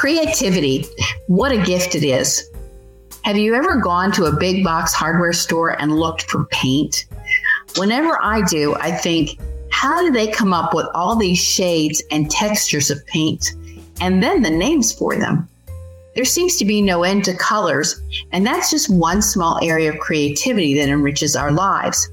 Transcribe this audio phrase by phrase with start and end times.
[0.00, 0.86] Creativity,
[1.26, 2.48] what a gift it is.
[3.24, 7.04] Have you ever gone to a big box hardware store and looked for paint?
[7.76, 9.38] Whenever I do, I think,
[9.70, 13.52] how do they come up with all these shades and textures of paint
[14.00, 15.46] and then the names for them?
[16.14, 18.00] There seems to be no end to colors,
[18.32, 22.08] and that's just one small area of creativity that enriches our lives.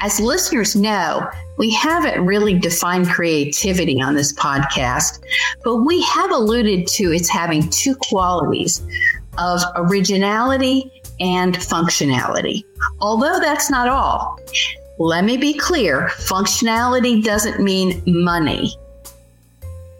[0.00, 1.30] As listeners know,
[1.60, 5.22] we haven't really defined creativity on this podcast,
[5.62, 8.80] but we have alluded to its having two qualities
[9.36, 10.90] of originality
[11.20, 12.64] and functionality.
[13.02, 14.40] Although that's not all.
[14.98, 18.74] Let me be clear functionality doesn't mean money.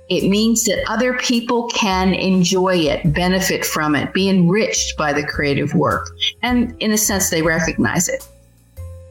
[0.09, 5.27] It means that other people can enjoy it, benefit from it, be enriched by the
[5.27, 6.09] creative work.
[6.41, 8.27] And in a sense, they recognize it.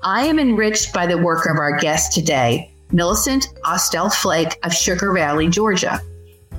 [0.03, 5.12] I am enriched by the work of our guest today, Millicent Austell Flake of Sugar
[5.12, 5.99] Valley, Georgia.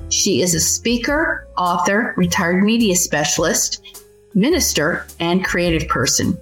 [0.09, 3.99] She is a speaker, author, retired media specialist,
[4.35, 6.37] minister, and creative person.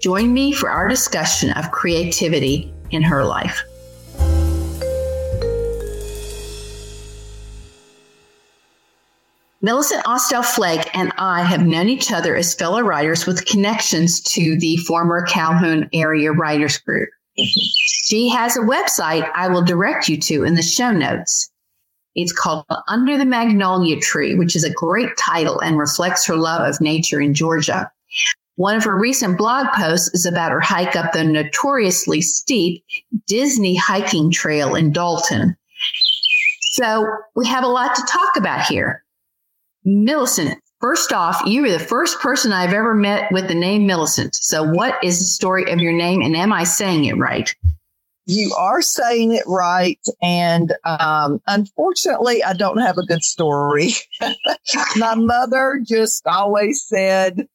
[0.00, 3.64] Join me for our discussion of creativity in her life.
[9.64, 14.58] Millicent Austell Flake and I have known each other as fellow writers with connections to
[14.58, 17.08] the former Calhoun area writers group.
[17.36, 21.48] She has a website I will direct you to in the show notes.
[22.16, 26.68] It's called Under the Magnolia Tree, which is a great title and reflects her love
[26.68, 27.88] of nature in Georgia.
[28.56, 32.84] One of her recent blog posts is about her hike up the notoriously steep
[33.28, 35.56] Disney hiking trail in Dalton.
[36.72, 39.01] So we have a lot to talk about here.
[39.84, 44.34] Millicent, first off, you were the first person I've ever met with the name Millicent.
[44.34, 47.54] So, what is the story of your name, and am I saying it right?
[48.26, 49.98] You are saying it right.
[50.22, 53.94] And um, unfortunately, I don't have a good story.
[54.96, 57.48] My mother just always said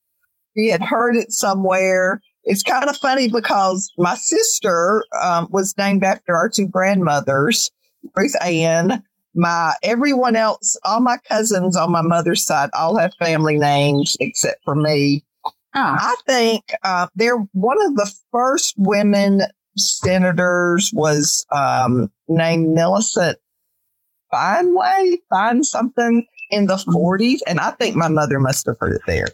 [0.57, 2.21] she had heard it somewhere.
[2.43, 7.71] It's kind of funny because my sister um, was named after our two grandmothers,
[8.15, 9.03] Ruth Ann
[9.37, 14.63] my everyone else, all my cousins on my mother's side, all have family names except
[14.63, 15.23] for me.
[15.45, 15.51] Oh.
[15.73, 19.41] I think uh, they're one of the first women
[19.77, 23.37] senators was um, named Millicent
[24.31, 27.19] Fineway, Fine something in the 40s.
[27.19, 27.49] Mm-hmm.
[27.49, 29.27] And I think my mother must have heard it there.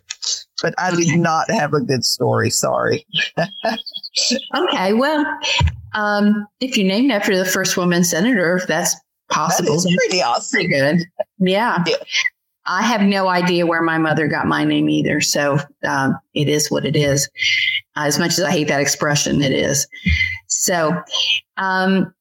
[0.62, 2.50] But I did not have a good story.
[2.50, 3.06] Sorry.
[3.38, 4.94] okay.
[4.94, 5.26] Well,
[5.94, 8.96] um, if you named after the first woman senator, that's
[9.30, 9.80] possible.
[9.80, 10.58] That is pretty awesome.
[10.58, 11.06] Pretty good.
[11.40, 11.84] Yeah.
[11.86, 11.96] yeah.
[12.66, 15.20] I have no idea where my mother got my name either.
[15.22, 17.30] So um, it is what it is.
[17.96, 19.86] As much as I hate that expression, it is.
[20.48, 21.02] So,
[21.58, 22.14] um,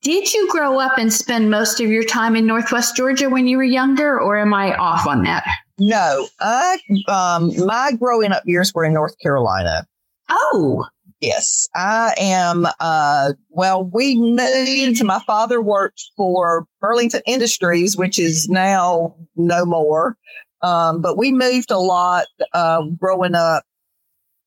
[0.00, 3.56] did you grow up and spend most of your time in Northwest Georgia when you
[3.56, 5.44] were younger, or am I off on that?
[5.78, 6.78] No, I
[7.08, 9.86] um, my growing up years were in North Carolina.
[10.28, 10.84] Oh,
[11.22, 12.66] Yes, I am.
[12.80, 15.04] Uh, well, we moved.
[15.04, 20.16] My father worked for Burlington Industries, which is now no more.
[20.62, 23.62] Um, but we moved a lot uh, growing up,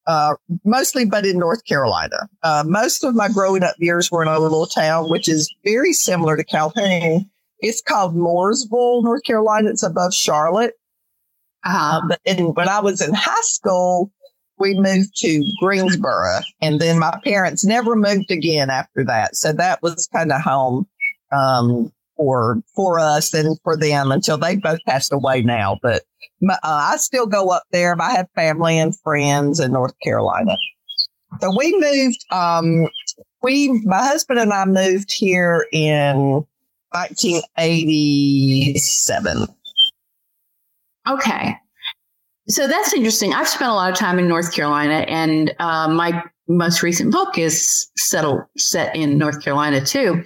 [0.06, 0.35] uh,
[0.66, 2.28] mostly, but in North Carolina.
[2.44, 5.94] Uh, most of my growing up years were in a little town, which is very
[5.94, 7.30] similar to Calhoun.
[7.59, 9.69] It's called Mooresville, North Carolina.
[9.69, 10.74] It's above Charlotte.
[11.66, 12.02] Uh-huh.
[12.03, 14.12] Uh, but when I was in high school,
[14.58, 19.36] we moved to Greensboro and then my parents never moved again after that.
[19.36, 20.88] So that was kind of home,
[21.32, 25.80] um, for, for us and for them until they both passed away now.
[25.82, 26.04] But
[26.50, 28.00] uh, I still go up there.
[28.00, 30.56] I have family and friends in North Carolina.
[31.42, 32.88] So we moved, um,
[33.42, 36.46] we, my husband and I moved here in
[36.92, 39.48] 1987.
[41.08, 41.56] Okay.
[42.48, 43.34] So that's interesting.
[43.34, 47.38] I've spent a lot of time in North Carolina, and uh, my most recent book
[47.38, 50.24] is settled set in North Carolina too.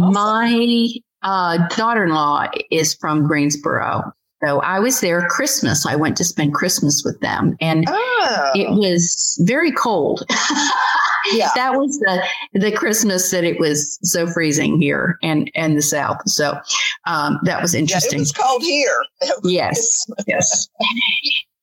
[0.00, 0.12] Awesome.
[0.12, 0.88] My
[1.22, 4.12] uh, daughter-in-law is from Greensboro,
[4.44, 5.84] so I was there Christmas.
[5.84, 8.52] I went to spend Christmas with them, and oh.
[8.54, 10.22] it was very cold.
[11.32, 12.22] yeah, that was the
[12.60, 16.18] the Christmas that it was so freezing here and and the South.
[16.26, 16.58] So
[17.06, 18.12] um, that was interesting.
[18.12, 19.02] Yeah, it was cold here.
[19.44, 20.68] yes, yes.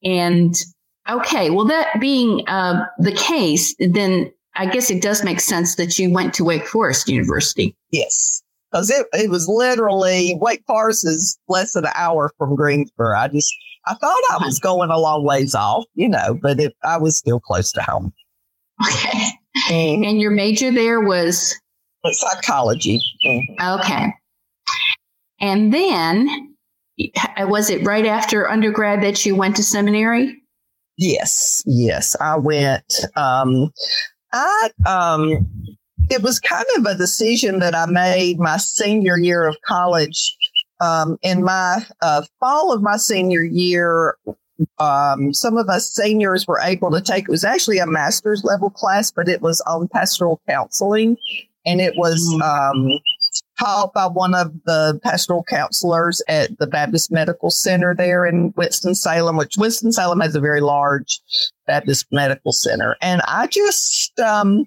[0.03, 0.55] And
[1.09, 5.99] okay, well, that being uh, the case, then I guess it does make sense that
[5.99, 7.75] you went to Wake Forest University.
[7.91, 8.41] Yes.
[8.71, 13.17] Because it, it was literally, Wake Forest is less than an hour from Greensboro.
[13.17, 13.53] I just,
[13.85, 17.17] I thought I was going a long ways off, you know, but it, I was
[17.17, 18.13] still close to home.
[18.85, 19.29] Okay.
[19.69, 20.03] Mm-hmm.
[20.03, 21.55] And your major there was?
[22.05, 22.99] Psychology.
[23.25, 23.79] Mm-hmm.
[23.79, 24.13] Okay.
[25.39, 26.55] And then
[27.39, 30.41] was it right after undergrad that you went to seminary?
[30.97, 33.05] Yes, yes, I went.
[33.17, 33.71] Um,
[34.31, 35.45] I um,
[36.09, 40.35] it was kind of a decision that I made my senior year of college.
[40.81, 44.17] Um, in my uh, fall of my senior year,
[44.79, 47.25] um, some of us seniors were able to take.
[47.25, 51.17] It was actually a master's level class, but it was on pastoral counseling,
[51.65, 52.41] and it was mm-hmm.
[52.41, 52.99] um,
[53.59, 59.37] taught by one of the pastoral counselors at the Baptist Medical Center there in Winston-Salem,
[59.37, 61.19] which Winston-Salem has a very large
[61.67, 62.95] Baptist Medical Center.
[63.01, 64.65] And I just um,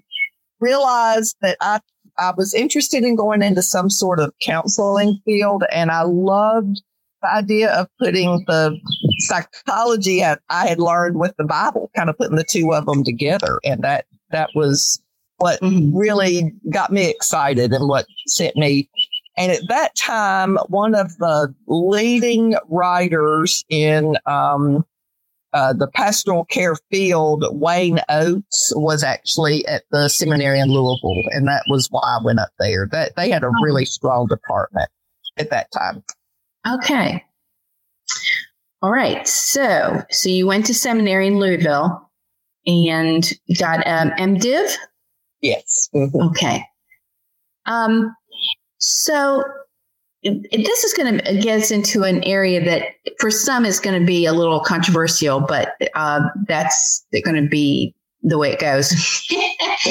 [0.61, 1.81] realized that I,
[2.19, 6.83] I was interested in going into some sort of counseling field, and I loved
[7.23, 8.79] the idea of putting the
[9.21, 13.05] psychology I, I had learned with the Bible, kind of putting the two of them
[13.05, 13.59] together.
[13.65, 15.03] And that, that was
[15.39, 15.97] what mm-hmm.
[15.97, 18.89] really got me excited and what sent me.
[19.37, 24.85] And at that time, one of the leading writers in um,
[25.53, 31.47] uh, the pastoral care field, Wayne Oates, was actually at the seminary in Louisville, and
[31.47, 32.89] that was why I went up there.
[32.91, 34.91] That they had a really strong department
[35.39, 36.03] at that time.
[36.67, 37.25] Okay.
[38.83, 39.27] All right.
[39.27, 42.11] So, so you went to seminary in Louisville
[42.67, 44.75] and got um, MDiv.
[45.41, 45.89] Yes.
[45.95, 46.21] Mm-hmm.
[46.29, 46.65] Okay.
[47.67, 48.15] Um,
[48.79, 49.45] so
[50.23, 52.83] this is going to get us into an area that
[53.21, 57.95] for some is going to be a little controversial, but uh, that's going to be
[58.23, 58.91] the way it goes.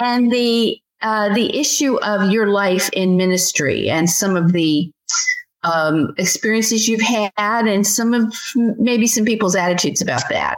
[0.00, 4.90] and the uh, the issue of your life in ministry and some of the
[5.64, 10.56] um, experiences you've had and some of maybe some people's attitudes about that.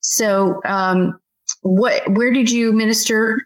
[0.00, 1.18] So, um,
[1.62, 3.40] what where did you minister?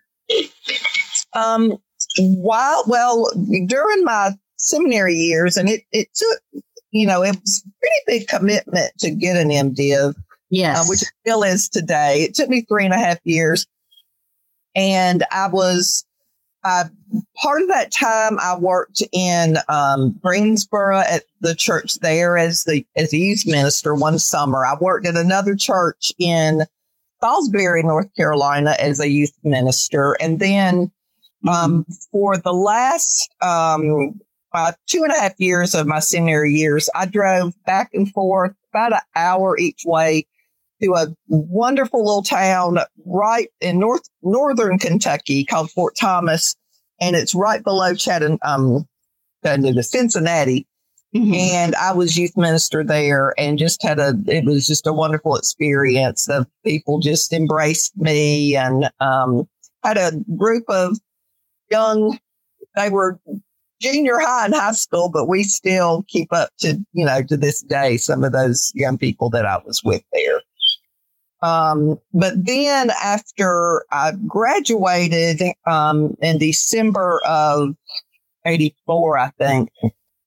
[1.35, 1.79] Um,
[2.19, 3.31] while well
[3.67, 8.29] during my seminary years, and it it took you know it was a pretty big
[8.29, 10.15] commitment to get an MDiv.
[10.51, 12.23] Yes, uh, which still is today.
[12.23, 13.67] It took me three and a half years,
[14.75, 16.05] and I was
[16.65, 16.85] uh,
[17.37, 22.87] part of that time I worked in um, Greensboro at the church there as the
[22.97, 24.65] as a youth minister one summer.
[24.65, 26.67] I worked at another church in
[27.21, 30.91] Salisbury, North Carolina, as a youth minister, and then
[31.49, 34.21] um, for the last um,
[34.53, 38.55] uh, two and a half years of my senior years, I drove back and forth
[38.73, 40.27] about an hour each way
[40.83, 46.57] to a wonderful little town right in north northern Kentucky called Fort Thomas,
[47.01, 48.89] and it's right below Chattanooga, um,
[49.45, 50.67] Chattanooga, Cincinnati.
[51.15, 51.35] Mm-hmm.
[51.35, 55.35] And I was youth minister there and just had a, it was just a wonderful
[55.35, 56.27] experience.
[56.27, 59.49] The people just embraced me and, um,
[59.83, 60.99] had a group of
[61.69, 62.17] young,
[62.77, 63.19] they were
[63.81, 67.61] junior high and high school, but we still keep up to, you know, to this
[67.63, 70.41] day, some of those young people that I was with there.
[71.43, 77.75] Um, but then after I graduated, um, in December of
[78.45, 79.71] 84, I think,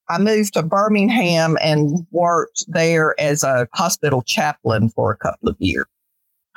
[0.08, 5.56] I moved to Birmingham and worked there as a hospital chaplain for a couple of
[5.58, 5.86] years.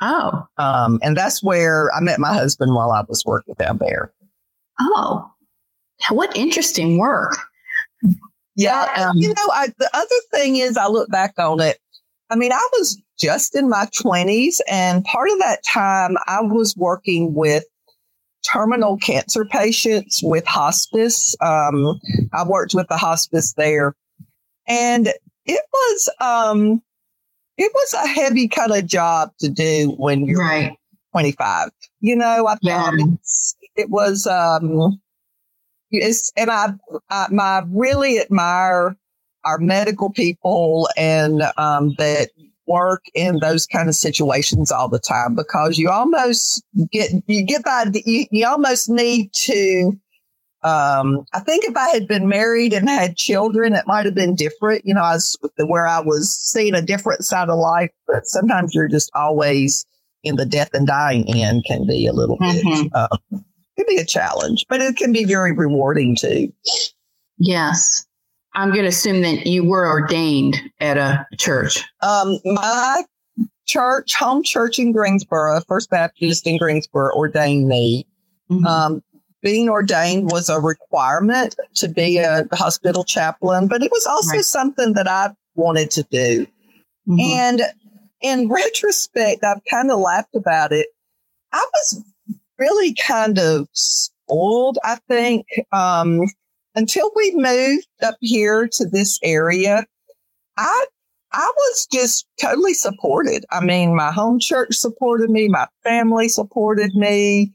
[0.00, 0.46] Oh.
[0.58, 4.12] Um, and that's where I met my husband while I was working down there.
[4.80, 5.28] Oh,
[6.10, 7.36] what interesting work.
[8.54, 9.08] Yeah.
[9.10, 11.78] Um, you know, I, the other thing is I look back on it.
[12.30, 14.56] I mean, I was just in my 20s.
[14.68, 17.64] And part of that time, I was working with
[18.50, 21.36] terminal cancer patients with hospice.
[21.40, 22.00] Um,
[22.32, 23.94] I worked with the hospice there.
[24.66, 25.08] And
[25.44, 26.82] it was, um,
[27.56, 30.76] it was a heavy kind of job to do when you're right.
[31.12, 31.70] 25.
[32.00, 32.90] You know, I yeah.
[33.74, 35.00] it was, um,
[35.90, 36.74] it's, and I,
[37.10, 38.96] I, I really admire
[39.44, 42.30] our medical people and, um, that
[42.68, 47.64] work in those kind of situations all the time because you almost get you get
[47.64, 49.98] by you, you almost need to
[50.62, 54.34] um, I think if I had been married and had children, it might have been
[54.34, 54.84] different.
[54.84, 58.74] You know, I was where I was seeing a different side of life, but sometimes
[58.74, 59.86] you're just always
[60.24, 62.82] in the death and dying end can be a little mm-hmm.
[62.82, 66.52] bit, uh, can be a challenge, but it can be very rewarding too.
[67.38, 68.07] Yes.
[68.58, 71.84] I'm going to assume that you were ordained at a church.
[72.02, 73.04] Um, my
[73.66, 78.04] church, home church in Greensboro, First Baptist in Greensboro, ordained me.
[78.50, 78.66] Mm-hmm.
[78.66, 79.02] Um,
[79.42, 84.44] being ordained was a requirement to be a hospital chaplain, but it was also right.
[84.44, 86.44] something that I wanted to do.
[87.06, 87.20] Mm-hmm.
[87.20, 87.62] And
[88.22, 90.88] in retrospect, I've kind of laughed about it.
[91.52, 92.04] I was
[92.58, 95.46] really kind of spoiled, I think.
[95.70, 96.22] Um,
[96.74, 99.84] until we moved up here to this area,
[100.56, 100.86] I
[101.32, 103.44] I was just totally supported.
[103.50, 107.52] I mean, my home church supported me, my family supported me.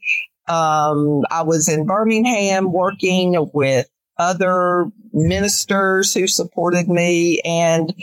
[0.47, 7.39] Um, I was in Birmingham working with other ministers who supported me.
[7.41, 7.93] And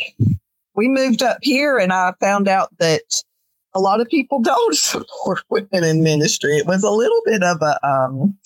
[0.75, 3.03] we moved up here and I found out that
[3.75, 6.57] a lot of people don't support women in ministry.
[6.57, 8.37] It was a little bit of a, um,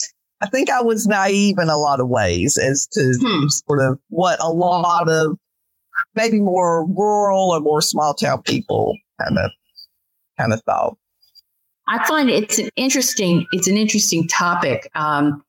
[0.45, 3.49] I think I was naive in a lot of ways as to hmm.
[3.49, 5.39] sort of what a lot of
[6.15, 9.51] maybe more rural or more small town people kind of
[10.39, 10.99] kind of thought.
[11.89, 14.91] I find it's an interesting it's an interesting topic.
[14.95, 15.43] Um,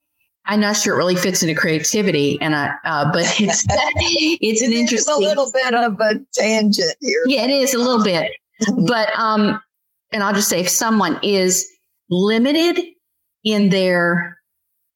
[0.46, 4.72] I'm not sure it really fits into creativity, and I, uh, but it's it's an
[4.72, 7.22] interesting it's a little bit of a tangent here.
[7.26, 8.32] Yeah, it is a little bit,
[8.86, 9.60] but um,
[10.10, 11.66] and I'll just say if someone is
[12.08, 12.80] limited
[13.44, 14.38] in their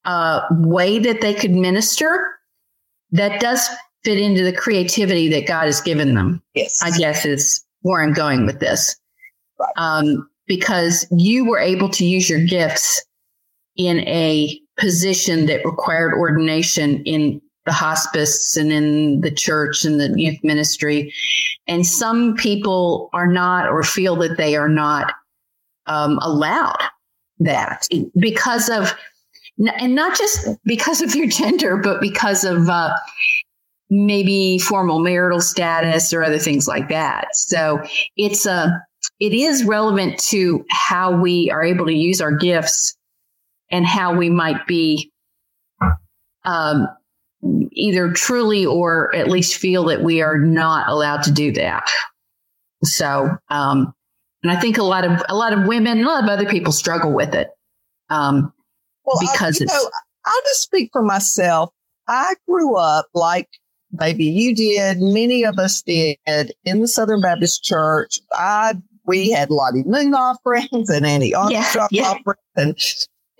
[0.05, 2.27] uh, way that they could minister,
[3.13, 3.69] that does
[4.05, 6.43] fit into the creativity that God has given them.
[6.55, 8.97] Yes, I guess is where I'm going with this,
[9.59, 9.73] right.
[9.77, 13.05] um, because you were able to use your gifts
[13.77, 20.13] in a position that required ordination in the hospice and in the church and the
[20.17, 21.13] youth ministry.
[21.67, 25.13] And some people are not or feel that they are not
[25.87, 26.83] um, allowed
[27.39, 27.87] that
[28.19, 28.95] because of,
[29.79, 32.95] and not just because of your gender, but because of uh,
[33.91, 37.35] maybe formal marital status or other things like that.
[37.35, 37.83] So
[38.17, 38.81] it's a,
[39.19, 42.97] it is relevant to how we are able to use our gifts
[43.71, 45.11] and how we might be
[46.45, 46.89] um,
[47.73, 51.87] either truly or at least feel that we are not allowed to do that.
[52.83, 53.93] So, um,
[54.43, 56.73] and I think a lot of a lot of women, a lot of other people
[56.73, 57.49] struggle with it
[58.09, 58.53] um,
[59.05, 59.73] well, because I, it's.
[59.73, 59.91] Know,
[60.27, 61.73] I'll just speak for myself.
[62.09, 63.49] I grew up like
[63.93, 66.19] maybe you did, many of us did
[66.65, 68.21] in the Southern Baptist Church.
[68.33, 68.75] I
[69.07, 72.09] we had Lottie Moon offerings and Annie Armstrong yeah, yeah.
[72.11, 72.77] offerings and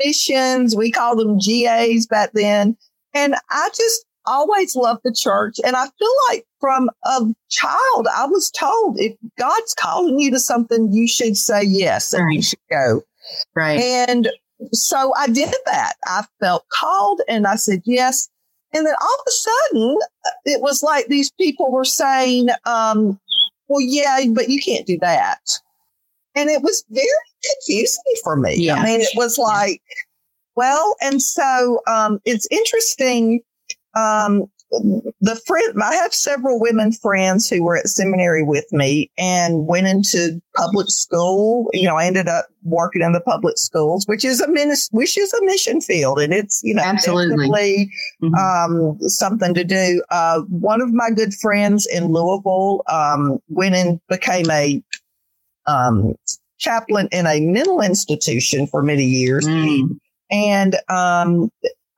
[0.05, 0.75] missions.
[0.75, 2.77] We called them GAs back then.
[3.15, 5.57] And I just always loved the church.
[5.65, 10.41] And I feel like from a child, I was told if God's calling you to
[10.41, 12.35] something, you should say yes and right.
[12.35, 13.03] you should go.
[13.55, 13.81] Right.
[13.81, 14.29] And
[14.73, 15.95] so I did that.
[16.05, 18.29] I felt called and I said yes.
[18.73, 19.99] And then all of a sudden,
[20.45, 23.19] it was like these people were saying, um,
[23.69, 25.41] well, yeah, but you can't do that.
[26.37, 27.07] And it was very
[27.45, 28.55] confusing for me.
[28.57, 28.77] Yeah.
[28.77, 29.83] I mean, it was like,
[30.55, 33.41] well, and so um, it's interesting.
[33.97, 39.67] Um, the friend, I have several women friends who were at seminary with me and
[39.67, 41.71] went into public school.
[41.73, 45.19] You know, I ended up working in the public schools, which is a minis- which
[45.19, 47.91] is a mission field, and it's you know absolutely
[48.23, 48.35] mm-hmm.
[48.35, 50.03] um, something to do.
[50.11, 54.83] Uh, one of my good friends in Louisville um, went and became a
[55.67, 56.15] um,
[56.59, 59.47] chaplain in a mental institution for many years.
[59.47, 59.99] Mm.
[60.31, 61.51] And, um,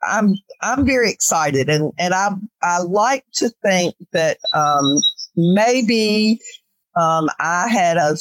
[0.03, 2.31] I'm, I'm very excited and, and I,
[2.63, 5.01] I like to think that, um,
[5.37, 6.41] maybe,
[6.97, 8.17] um, I had a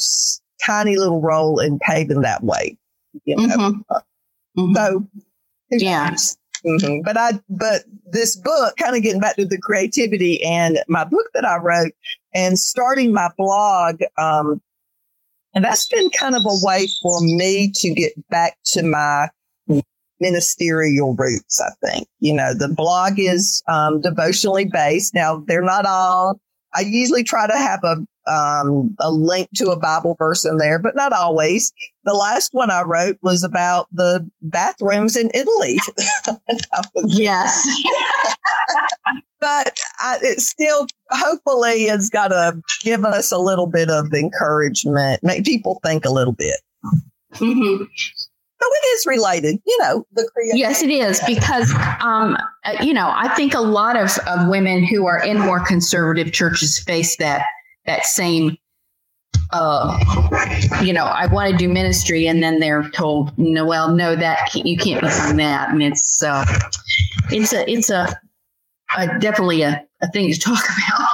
[0.64, 2.76] tiny little role in paving that way.
[3.24, 3.56] You know?
[3.56, 4.60] mm-hmm.
[4.60, 4.74] Mm-hmm.
[4.74, 5.06] So,
[5.70, 6.14] yeah.
[6.64, 7.00] Mm-hmm.
[7.04, 11.26] But I, but this book, kind of getting back to the creativity and my book
[11.34, 11.92] that I wrote
[12.34, 14.60] and starting my blog, um,
[15.54, 19.28] and that's been kind of a way for me to get back to my
[20.22, 22.08] ministerial roots, I think.
[22.20, 25.14] You know, the blog is um, devotionally based.
[25.14, 26.40] Now, they're not all,
[26.74, 30.78] I usually try to have a, um, a link to a Bible verse in there,
[30.78, 31.72] but not always.
[32.04, 35.78] The last one I wrote was about the bathrooms in Italy.
[37.04, 37.66] yes.
[39.40, 45.22] but I, it still hopefully has got to give us a little bit of encouragement,
[45.24, 46.60] make people think a little bit.
[47.34, 47.84] Mm-hmm.
[48.62, 50.28] So it is related, you know, the.
[50.54, 52.36] Yes, it is because, um,
[52.80, 56.78] you know, I think a lot of, of women who are in more conservative churches
[56.78, 57.44] face that
[57.86, 58.56] that same
[59.52, 59.98] uh,
[60.82, 64.54] you know, I want to do ministry, and then they're told, no, well, no, that
[64.54, 66.44] you can't be doing that, and it's uh,
[67.30, 68.14] it's a it's a,
[68.96, 70.64] a definitely a, a thing to talk
[70.96, 71.08] about.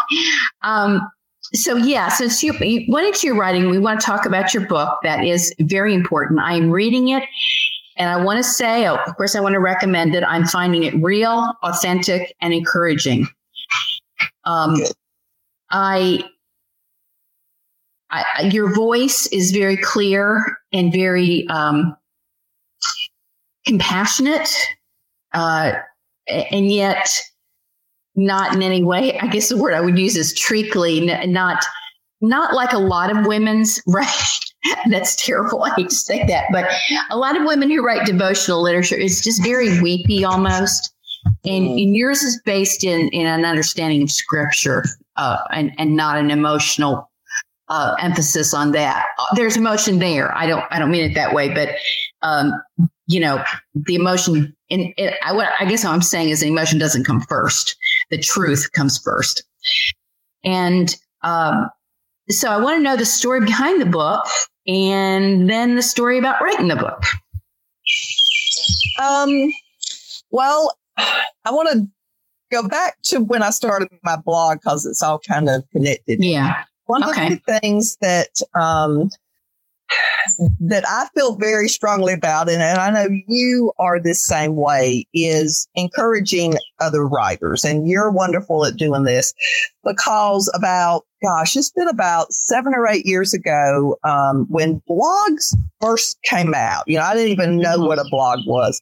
[0.62, 1.10] Um,
[1.54, 4.66] so yeah, since you, you went into your writing, we want to talk about your
[4.66, 4.98] book.
[5.02, 6.40] That is very important.
[6.40, 7.22] I am reading it.
[7.96, 10.22] And I want to say, oh, of course, I want to recommend it.
[10.24, 13.26] I'm finding it real, authentic, and encouraging.
[14.44, 14.76] Um,
[15.70, 16.24] I
[18.10, 21.94] I, your voice is very clear and very um,
[23.66, 24.48] compassionate,
[25.34, 25.72] uh,
[26.26, 27.06] and yet
[28.18, 29.18] not in any way.
[29.18, 31.64] I guess the word I would use is treacly, not
[32.20, 34.38] not like a lot of women's right.
[34.90, 35.62] That's terrible.
[35.62, 36.68] I hate to say that, but
[37.10, 40.92] a lot of women who write devotional literature is just very weepy almost.
[41.44, 41.78] And, mm-hmm.
[41.78, 44.84] and yours is based in, in an understanding of scripture
[45.16, 47.08] uh, and, and not an emotional
[47.68, 49.06] uh, emphasis on that.
[49.34, 50.36] There's emotion there.
[50.36, 51.70] I don't I don't mean it that way, but
[52.22, 52.52] um,
[53.06, 53.44] you know
[53.74, 54.54] the emotion.
[54.70, 57.76] And I, what I guess what I'm saying is the emotion doesn't come first.
[58.10, 59.42] The truth comes first.
[60.44, 61.70] And um,
[62.30, 64.24] so I want to know the story behind the book,
[64.66, 67.02] and then the story about writing the book.
[69.02, 69.52] Um.
[70.30, 71.88] Well, I want to
[72.50, 76.22] go back to when I started my blog because it's all kind of connected.
[76.22, 76.64] Yeah.
[76.86, 77.34] One okay.
[77.34, 79.10] of the things that um,
[80.60, 85.06] that I feel very strongly about, and, and I know you are the same way,
[85.14, 87.64] is encouraging other writers.
[87.64, 89.32] And you're wonderful at doing this
[89.84, 96.18] because about, gosh, it's been about seven or eight years ago um, when blogs first
[96.22, 96.84] came out.
[96.86, 98.80] You know, I didn't even know what a blog was.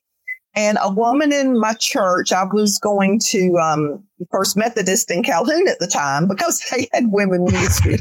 [0.55, 5.69] And a woman in my church, I was going to um, First Methodist in Calhoun
[5.69, 7.99] at the time because they had women ministry.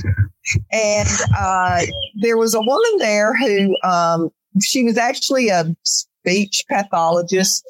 [0.71, 1.81] and uh,
[2.21, 4.31] there was a woman there who um,
[4.61, 7.63] she was actually a speech pathologist.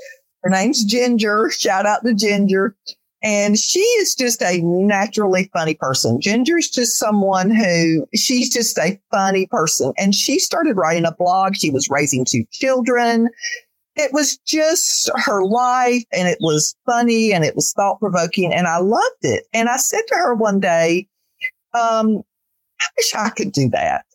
[0.43, 1.49] Her name's Ginger.
[1.49, 2.75] Shout out to Ginger.
[3.23, 6.21] And she is just a naturally funny person.
[6.21, 9.93] Ginger's just someone who she's just a funny person.
[9.97, 11.55] And she started writing a blog.
[11.55, 13.29] She was raising two children
[13.95, 18.67] it was just her life and it was funny and it was thought provoking and
[18.67, 19.45] I loved it.
[19.53, 21.07] And I said to her one day,
[21.73, 22.21] um,
[22.81, 24.05] I wish I could do that.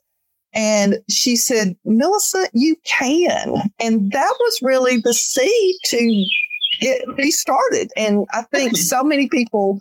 [0.53, 3.71] And she said, Millicent, you can.
[3.79, 6.25] And that was really the seed to
[6.81, 7.91] get me started.
[7.97, 9.81] And I think so many people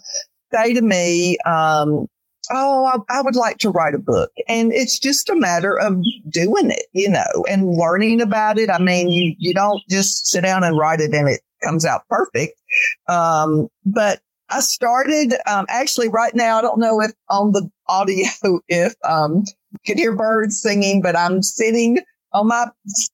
[0.53, 2.07] say to me, um,
[2.51, 4.31] oh, I, I, would like to write a book.
[4.47, 8.69] And it's just a matter of doing it, you know, and learning about it.
[8.69, 12.07] I mean, you, you don't just sit down and write it and it comes out
[12.09, 12.59] perfect.
[13.07, 18.27] Um, but I started, um, actually right now, I don't know if on the audio,
[18.67, 21.99] if, um, you can hear birds singing, but I'm sitting
[22.33, 22.67] on my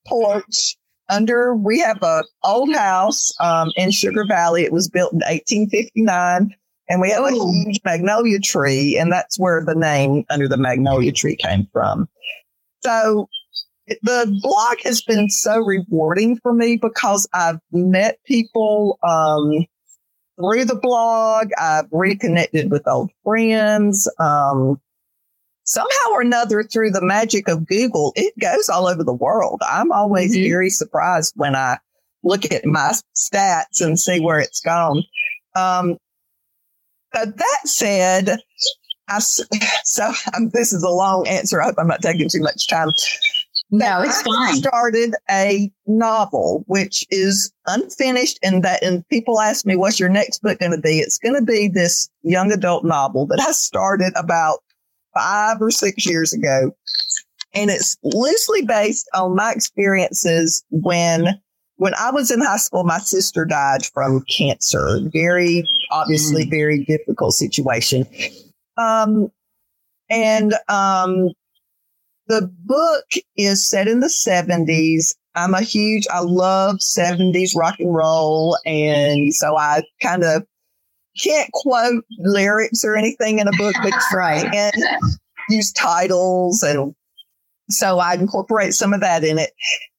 [0.07, 0.77] porch
[1.09, 4.63] under, we have a old house, um, in Sugar Valley.
[4.63, 6.55] It was built in 1859
[6.87, 11.11] and we have a huge magnolia tree, and that's where the name under the magnolia
[11.11, 12.07] tree came from.
[12.81, 13.27] So
[13.87, 19.65] the blog has been so rewarding for me because I've met people um,
[20.37, 21.49] through the blog.
[21.57, 24.09] I've reconnected with old friends.
[24.19, 24.79] Um,
[25.63, 29.61] somehow or another, through the magic of Google, it goes all over the world.
[29.67, 30.49] I'm always mm-hmm.
[30.49, 31.77] very surprised when I
[32.23, 35.03] look at my stats and see where it's gone.
[35.55, 35.97] Um,
[37.15, 38.39] but that said,
[39.07, 41.61] I, so um, this is a long answer.
[41.61, 42.91] I hope I'm not taking too much time.
[43.71, 44.55] No, it's I fine.
[44.57, 50.41] Started a novel which is unfinished, and that and people ask me, "What's your next
[50.41, 54.11] book going to be?" It's going to be this young adult novel that I started
[54.15, 54.59] about
[55.13, 56.71] five or six years ago,
[57.53, 61.39] and it's loosely based on my experiences when
[61.77, 64.99] when I was in high school, my sister died from cancer.
[65.11, 66.49] Very, obviously, mm.
[66.49, 68.05] very difficult situation.
[68.77, 69.31] Um,
[70.09, 71.31] and um,
[72.27, 75.15] the book is set in the 70s.
[75.35, 78.57] I'm a huge, I love 70s rock and roll.
[78.65, 80.45] And so I kind of
[81.21, 84.45] can't quote lyrics or anything in a book, but right.
[84.53, 84.73] and
[85.49, 86.63] use titles.
[86.63, 86.95] And
[87.69, 89.51] so I incorporate some of that in it.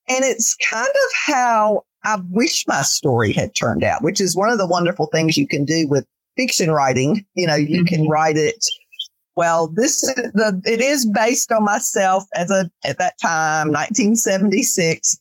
[0.09, 4.51] And it's kind of how I wish my story had turned out, which is one
[4.51, 7.25] of the wonderful things you can do with fiction writing.
[7.35, 7.95] You know, you mm-hmm.
[7.95, 8.65] can write it.
[9.35, 15.19] Well, this is the, it is based on myself as a, at that time, 1976.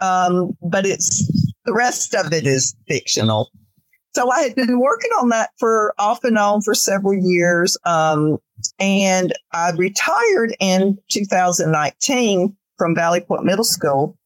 [0.00, 1.26] Um, but it's,
[1.64, 3.50] the rest of it is fictional.
[4.14, 7.76] So I had been working on that for off and on for several years.
[7.84, 8.38] Um,
[8.78, 14.17] and I retired in 2019 from Valley Point Middle School.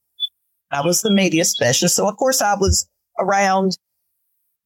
[0.72, 1.96] I was the media specialist.
[1.96, 3.76] So of course I was around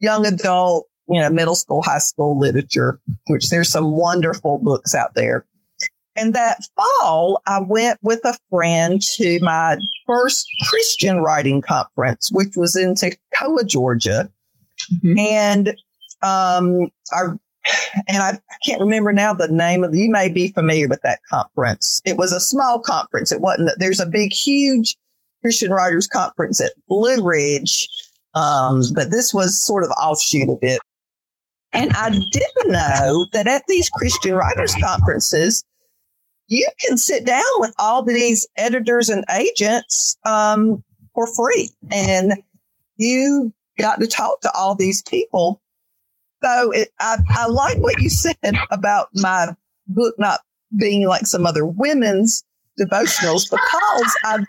[0.00, 5.14] young adult, you know, middle school, high school literature, which there's some wonderful books out
[5.14, 5.46] there.
[6.16, 12.56] And that fall, I went with a friend to my first Christian writing conference, which
[12.56, 14.30] was in Toccoa, Georgia.
[14.94, 15.18] Mm-hmm.
[15.18, 15.76] And,
[16.22, 17.38] um, our
[18.08, 21.20] and I, I, can't remember now the name of, you may be familiar with that
[21.28, 22.00] conference.
[22.04, 23.32] It was a small conference.
[23.32, 24.96] It wasn't, that there's a big, huge
[25.46, 27.88] Christian Writers Conference at Blue Ridge.
[28.34, 30.80] Um, but this was sort of offshoot of it.
[31.72, 35.62] And I didn't know that at these Christian writers conferences,
[36.48, 40.82] you can sit down with all these editors and agents um,
[41.14, 41.70] for free.
[41.92, 42.34] And
[42.96, 45.62] you got to talk to all these people.
[46.42, 48.36] So it, I, I like what you said
[48.72, 49.54] about my
[49.86, 50.40] book not
[50.76, 52.42] being like some other women's
[52.80, 54.44] devotionals because I,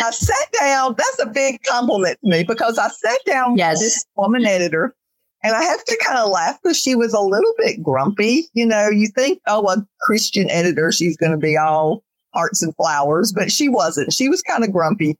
[0.00, 0.94] I sat down.
[0.96, 3.74] That's a big compliment to me because I sat down yes.
[3.74, 4.94] with this woman editor
[5.42, 8.46] and I have to kind of laugh because she was a little bit grumpy.
[8.54, 12.74] You know, you think, oh, a Christian editor, she's going to be all hearts and
[12.76, 14.12] flowers, but she wasn't.
[14.12, 15.18] She was kind of grumpy.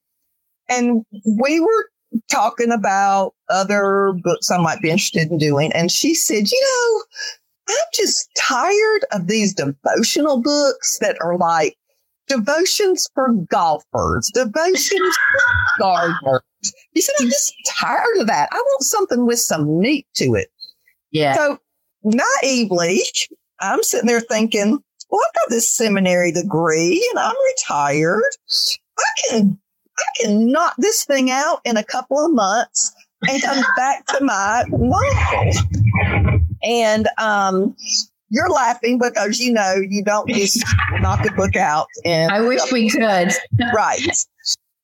[0.68, 1.04] And
[1.38, 1.90] we were
[2.30, 5.72] talking about other books I might be interested in doing.
[5.72, 7.04] And she said, you know,
[7.68, 11.76] I'm just tired of these devotional books that are like
[12.28, 16.42] devotions for golfers, devotions for gardeners.
[16.92, 18.48] He said, I'm just tired of that.
[18.52, 20.48] I want something with some meat to it.
[21.10, 21.34] Yeah.
[21.34, 21.58] So
[22.04, 23.02] naively,
[23.60, 28.22] I'm sitting there thinking, well, I've got this seminary degree and I'm retired.
[28.98, 29.58] I can,
[29.98, 32.92] I can knock this thing out in a couple of months
[33.28, 35.52] and come back to my novel.
[36.62, 37.76] And, um,
[38.32, 40.64] you're laughing because you know you don't just
[41.00, 41.86] knock a book out.
[42.04, 43.30] And I wish we could.
[43.74, 44.26] right.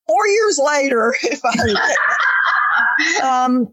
[0.07, 3.67] Four years later, if I um,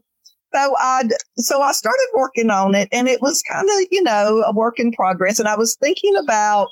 [0.54, 1.02] so I
[1.36, 4.80] so I started working on it, and it was kind of you know a work
[4.80, 5.38] in progress.
[5.38, 6.70] And I was thinking about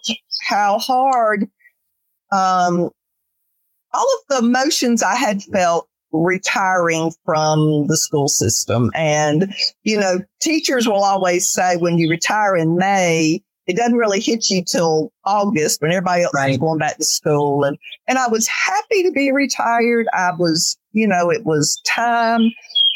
[0.49, 1.43] how hard
[2.33, 2.89] um,
[3.93, 8.91] all of the emotions I had felt retiring from the school system.
[8.95, 14.21] And, you know, teachers will always say when you retire in May, it doesn't really
[14.21, 16.51] hit you till August when everybody else right.
[16.51, 17.65] is going back to school.
[17.65, 20.07] And, and I was happy to be retired.
[20.13, 22.51] I was, you know, it was time,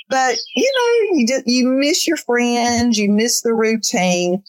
[0.09, 4.43] but you know, you just, you miss your friends, you miss the routine.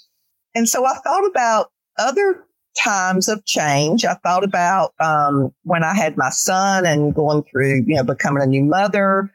[0.56, 2.44] And so I thought about other
[2.84, 4.06] times of change.
[4.06, 8.44] I thought about um, when I had my son and going through, you know, becoming
[8.44, 9.32] a new mother.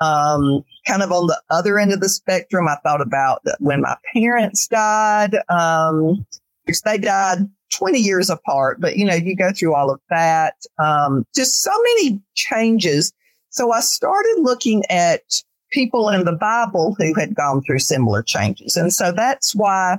[0.00, 3.96] Um, kind of on the other end of the spectrum, I thought about when my
[4.12, 6.26] parents died, um,
[6.64, 10.54] which they died 20 years apart, but you know, you go through all of that.
[10.82, 13.12] Um, just so many changes.
[13.50, 15.22] So I started looking at
[15.70, 18.76] people in the Bible who had gone through similar changes.
[18.76, 19.98] And so that's why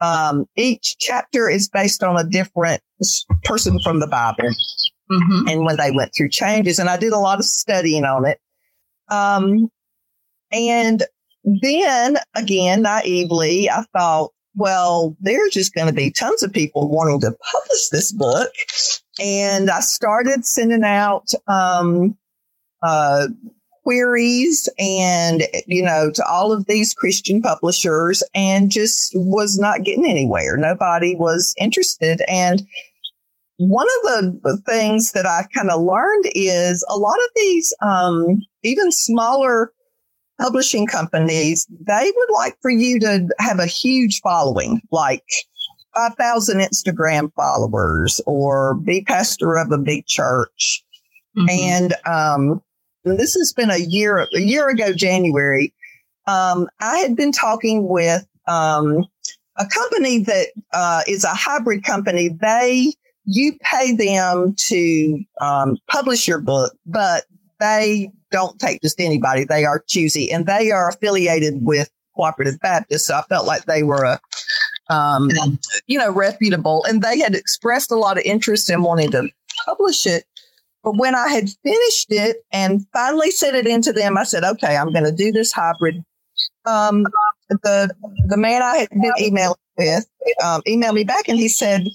[0.00, 2.82] um, each chapter is based on a different
[3.44, 4.50] person from the Bible.
[5.10, 5.48] Mm-hmm.
[5.48, 8.38] And when they went through changes, and I did a lot of studying on it.
[9.08, 9.70] Um,
[10.52, 11.02] and
[11.62, 17.20] then again, naively, I thought, well, there's just going to be tons of people wanting
[17.20, 18.50] to publish this book.
[19.20, 22.16] And I started sending out, um,
[22.82, 23.28] uh,
[23.82, 30.08] queries and, you know, to all of these Christian publishers and just was not getting
[30.08, 30.56] anywhere.
[30.56, 32.22] Nobody was interested.
[32.28, 32.66] And
[33.56, 38.40] one of the things that I kind of learned is a lot of these, um,
[38.62, 39.72] even smaller
[40.40, 45.24] publishing companies, they would like for you to have a huge following, like
[45.94, 50.82] 5,000 Instagram followers or be pastor of a big church.
[51.36, 51.50] Mm-hmm.
[51.50, 52.62] And, um,
[53.04, 55.72] this has been a year, a year ago, January.
[56.26, 59.04] Um, I had been talking with um,
[59.56, 62.28] a company that uh, is a hybrid company.
[62.28, 62.92] They,
[63.24, 67.24] you pay them to um, publish your book, but
[67.58, 69.44] they don't take just anybody.
[69.44, 73.06] They are choosy and they are affiliated with Cooperative Baptist.
[73.06, 74.20] So I felt like they were a,
[74.92, 75.30] um,
[75.86, 79.28] you know, reputable and they had expressed a lot of interest in wanting to
[79.64, 80.24] publish it.
[80.82, 84.76] But when I had finished it and finally sent it into them, I said, okay,
[84.76, 86.02] I'm going to do this hybrid.
[86.64, 87.06] Um,
[87.48, 87.90] the,
[88.26, 90.06] the man I had been emailing with,
[90.42, 91.86] um, emailed me back and he said,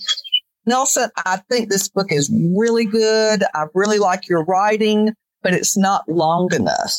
[0.65, 3.43] Nelson, I think this book is really good.
[3.53, 6.95] I really like your writing, but it's not long enough.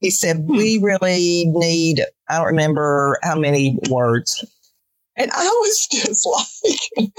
[0.00, 0.56] He said, hmm.
[0.56, 4.44] we really need, I don't remember how many words.
[5.16, 6.26] And I was just
[6.96, 7.10] like,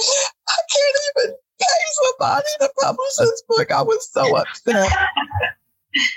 [0.49, 1.35] I can't even
[2.03, 3.71] somebody to publish this book.
[3.71, 4.91] I was so upset.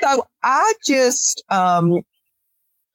[0.00, 2.02] so I just um,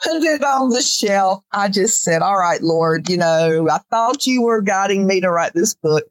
[0.02, 1.44] put it on the shelf.
[1.52, 5.30] I just said, all right, Lord, you know, I thought you were guiding me to
[5.30, 6.06] write this book.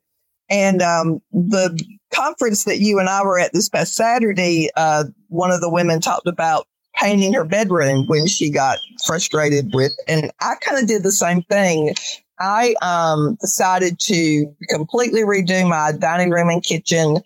[0.50, 1.78] And um, the
[2.12, 6.00] conference that you and I were at this past Saturday, uh, one of the women
[6.00, 11.02] talked about painting her bedroom when she got frustrated with, and I kind of did
[11.02, 11.94] the same thing.
[12.40, 17.18] I um, decided to completely redo my dining room and kitchen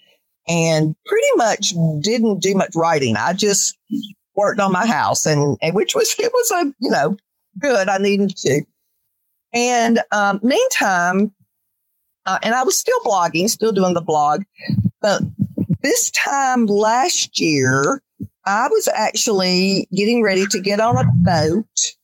[0.49, 3.17] and pretty much didn't do much writing.
[3.17, 3.77] I just
[4.35, 7.17] worked on my house and, and which was, it was a, you know,
[7.59, 7.89] good.
[7.89, 8.63] I needed to.
[9.53, 11.33] And um, meantime,
[12.25, 14.43] uh, and I was still blogging, still doing the blog,
[15.01, 15.23] but
[15.83, 18.01] this time last year,
[18.45, 21.95] I was actually getting ready to get on a boat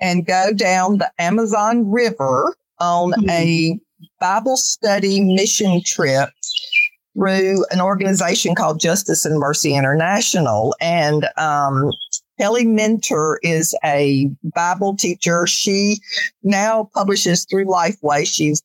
[0.00, 3.30] and go down the Amazon River on mm-hmm.
[3.30, 3.80] a
[4.20, 6.30] Bible study mission trip
[7.14, 10.74] through an organization called Justice and Mercy International.
[10.80, 11.90] And um,
[12.38, 15.46] Kelly Minter is a Bible teacher.
[15.46, 16.00] She
[16.42, 18.26] now publishes through Lifeway.
[18.26, 18.62] She's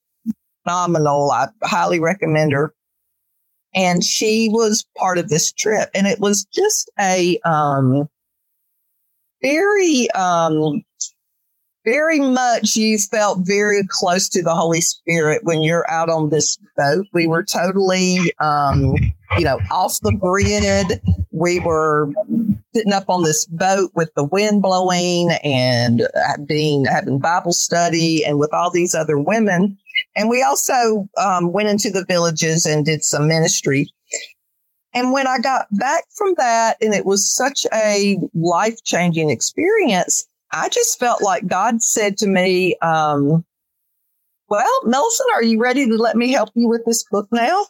[0.64, 1.32] phenomenal.
[1.32, 2.74] I highly recommend her.
[3.76, 8.08] And she was part of this trip, and it was just a um,
[9.42, 10.84] very um,
[11.86, 16.58] very much you felt very close to the Holy Spirit when you're out on this
[16.78, 17.06] boat.
[17.14, 18.96] We were totally, um,
[19.38, 21.02] you know, off the grid.
[21.32, 22.10] We were
[22.74, 26.08] sitting up on this boat with the wind blowing and
[26.48, 29.78] being having Bible study and with all these other women.
[30.16, 33.90] And we also um, went into the villages and did some ministry.
[34.96, 40.28] And when I got back from that, and it was such a life changing experience,
[40.54, 43.44] I just felt like God said to me, um,
[44.50, 47.66] well, Nelson, are you ready to let me help you with this book now?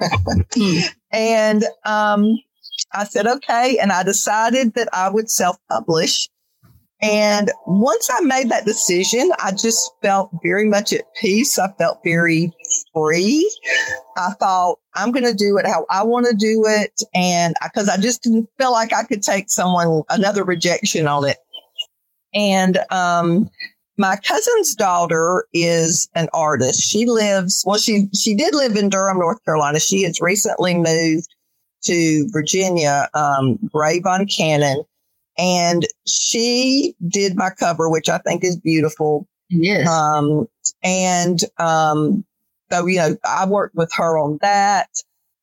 [1.12, 2.38] and um,
[2.92, 3.78] I said, okay.
[3.78, 6.28] And I decided that I would self publish.
[7.02, 11.58] And once I made that decision, I just felt very much at peace.
[11.58, 12.52] I felt very
[12.94, 13.50] free.
[14.18, 17.02] I thought, I'm going to do it how I want to do it.
[17.14, 21.26] And because I, I just didn't feel like I could take someone, another rejection on
[21.26, 21.38] it.
[22.34, 23.50] And um,
[23.98, 26.80] my cousin's daughter is an artist.
[26.82, 29.80] She lives, well, she, she did live in Durham, North Carolina.
[29.80, 31.28] She has recently moved
[31.84, 34.84] to Virginia, um, Grave on Cannon.
[35.38, 39.26] And she did my cover, which I think is beautiful.
[39.48, 39.88] Yes.
[39.88, 40.46] Um,
[40.82, 42.24] and, um,
[42.70, 44.88] so, you know, I worked with her on that.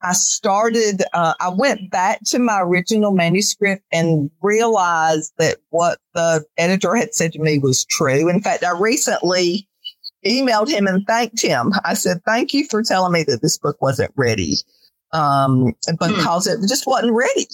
[0.02, 6.46] I started, uh, I went back to my original manuscript and realized that what the
[6.58, 8.30] editor had said to me was true.
[8.30, 9.68] In fact, I recently
[10.26, 11.74] emailed him and thanked him.
[11.84, 14.56] I said, thank you for telling me that this book wasn't ready.
[15.14, 15.96] Um, hmm.
[16.00, 17.48] because it just wasn't ready.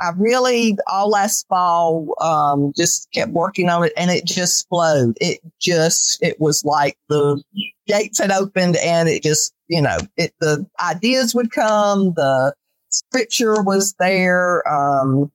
[0.00, 5.16] I really all last fall um, just kept working on it, and it just flowed.
[5.20, 7.42] It just it was like the
[7.86, 12.54] gates had opened, and it just you know it the ideas would come, the
[12.90, 14.68] scripture was there.
[14.68, 15.30] Um,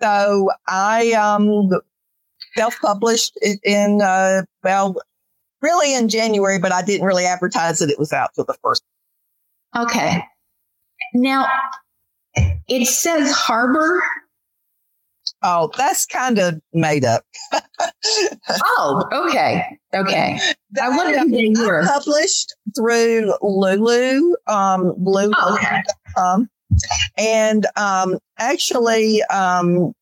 [0.00, 1.70] so I um,
[2.56, 4.96] self published in uh, well,
[5.60, 8.82] really in January, but I didn't really advertise that it was out till the first.
[9.76, 10.24] Okay.
[11.14, 11.46] Now,
[12.34, 14.02] it says harbor.
[15.42, 17.24] Oh, that's kind of made up.
[18.50, 19.78] oh, okay.
[19.94, 20.38] Okay.
[20.80, 25.32] I wonder if they were published through Lulu, um, Lulu.
[25.36, 25.82] Oh, okay.
[26.16, 26.48] Um,
[27.16, 29.92] and um, actually, um,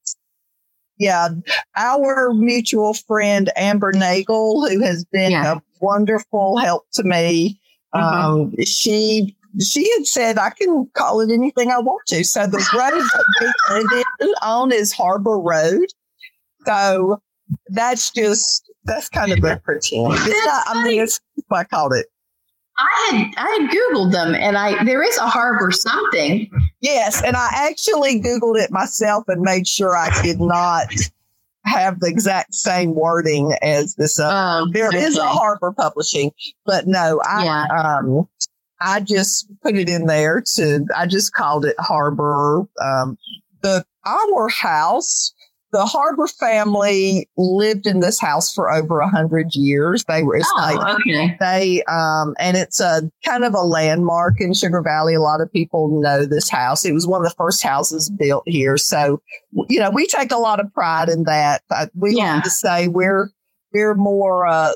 [0.99, 1.29] yeah,
[1.77, 5.55] our mutual friend Amber Nagel, who has been yeah.
[5.55, 7.61] a wonderful help to me,
[7.95, 8.05] mm-hmm.
[8.05, 12.25] um, she she had said I can call it anything I want to.
[12.25, 15.87] So the road that we on is Harbor Road.
[16.67, 17.21] So
[17.69, 20.13] that's just that's kind of a pretend.
[20.13, 22.07] It's not, I mean, it's what I called it.
[22.79, 26.49] I had I had Googled them, and I there is a harbor something.
[26.81, 30.87] Yes, and I actually Googled it myself and made sure I did not
[31.65, 34.21] have the exact same wording as this.
[34.21, 35.03] Uh, um, there okay.
[35.03, 36.31] is a harbor publishing,
[36.65, 37.99] but no, I yeah.
[37.99, 38.29] um
[38.81, 42.67] I just put it in there to, I just called it Harbor.
[42.81, 43.19] Um,
[43.63, 45.33] the, our house,
[45.71, 50.05] the Harbor family lived in this house for over a hundred years.
[50.05, 51.37] They were, it's oh, like, okay.
[51.41, 55.15] they, um, and it's a kind of a landmark in Sugar Valley.
[55.15, 56.87] A lot of people know this house.
[56.87, 58.79] It was one of the first houses built here.
[58.79, 59.21] So,
[59.69, 61.63] you know, we take a lot of pride in that.
[61.95, 62.37] We yeah.
[62.37, 63.31] like to say we're,
[63.75, 64.73] we're more, uh,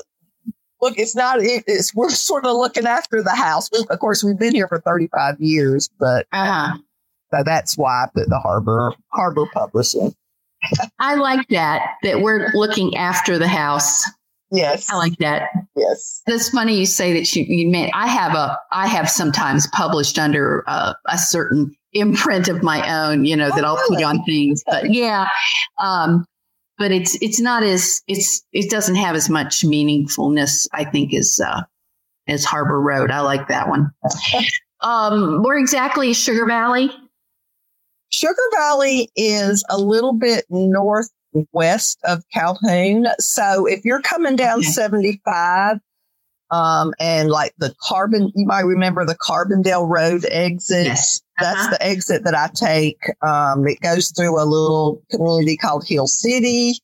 [0.83, 3.69] look, it's not, it's, we're sort of looking after the house.
[3.89, 6.77] Of course, we've been here for 35 years, but uh-huh.
[7.33, 10.13] so that's why I put the harbor, harbor publishing.
[10.99, 14.03] I like that, that we're looking after the house.
[14.51, 14.89] Yes.
[14.91, 15.49] I like that.
[15.75, 16.21] Yes.
[16.27, 20.19] That's funny you say that you, you meant I have a, I have sometimes published
[20.19, 23.97] under a, a certain imprint of my own, you know, oh, that I'll really?
[23.97, 24.63] put on things.
[24.67, 25.27] But yeah,
[25.79, 26.25] um,
[26.83, 31.39] but it's it's not as it's it doesn't have as much meaningfulness I think as
[31.41, 31.61] uh,
[32.27, 33.09] as Harbor Road.
[33.09, 33.89] I like that one.
[34.81, 36.91] um, where exactly is Sugar Valley?
[38.09, 41.09] Sugar Valley is a little bit north
[41.53, 43.07] west of Calhoun.
[43.17, 44.67] So if you're coming down Okay.
[44.67, 45.77] 75,
[46.53, 50.85] um, and like the Carbon, you might remember the Carbondale Road exit.
[50.85, 51.21] Yes.
[51.41, 51.71] That's Uh-huh.
[51.71, 52.99] the exit that I take.
[53.25, 56.75] Um, it goes through a little community called Hill City,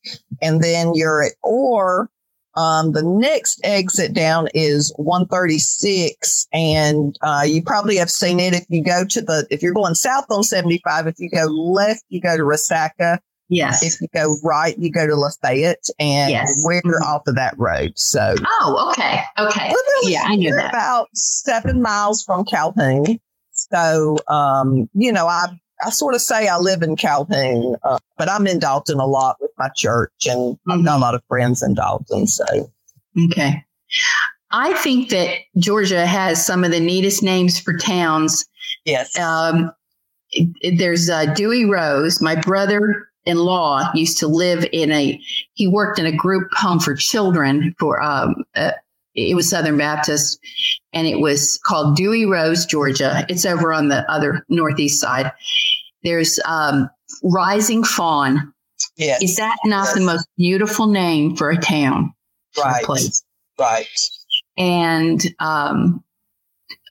[0.42, 2.10] and then you're at or
[2.56, 8.64] um, the next exit down is 136, and uh, you probably have seen it if
[8.68, 11.06] you go to the if you're going south on 75.
[11.06, 13.18] If you go left, you go to Resaca.
[13.50, 13.82] Yes.
[13.82, 16.62] If you go right, you go to Lafayette, and Yes.
[16.64, 17.02] we're Mhm.
[17.02, 17.92] off of that road.
[17.96, 19.20] So oh, okay.
[19.38, 19.72] Okay.
[20.04, 20.70] Yeah, I knew that.
[20.70, 23.18] about seven miles from Calhoun.
[23.52, 25.46] So, um, you know, I
[25.84, 29.36] I sort of say I live in Calhoun, uh, but I'm in Dalton a lot
[29.40, 32.26] with my church, and I've got a lot of friends in Dalton.
[32.26, 32.44] So,
[33.30, 33.64] Okay.
[34.52, 38.44] I think that Georgia has some of the neatest names for towns.
[38.84, 39.72] yes, Um,
[40.76, 42.20] there's uh, Dewy Rose.
[42.20, 45.20] My brother in law used to live in a,
[45.54, 48.72] he worked in a group home for children for, um, uh,
[49.14, 50.38] it was Southern Baptist
[50.92, 53.26] and it was called Dewy Rose, Georgia.
[53.28, 55.32] It's over on the other northeast side.
[56.02, 56.88] There's um,
[57.22, 58.52] Rising Fawn.
[58.96, 62.14] yes, Is that not the most beautiful name for a town?
[62.58, 63.22] right, place?
[63.58, 63.86] right.
[64.56, 66.02] and um,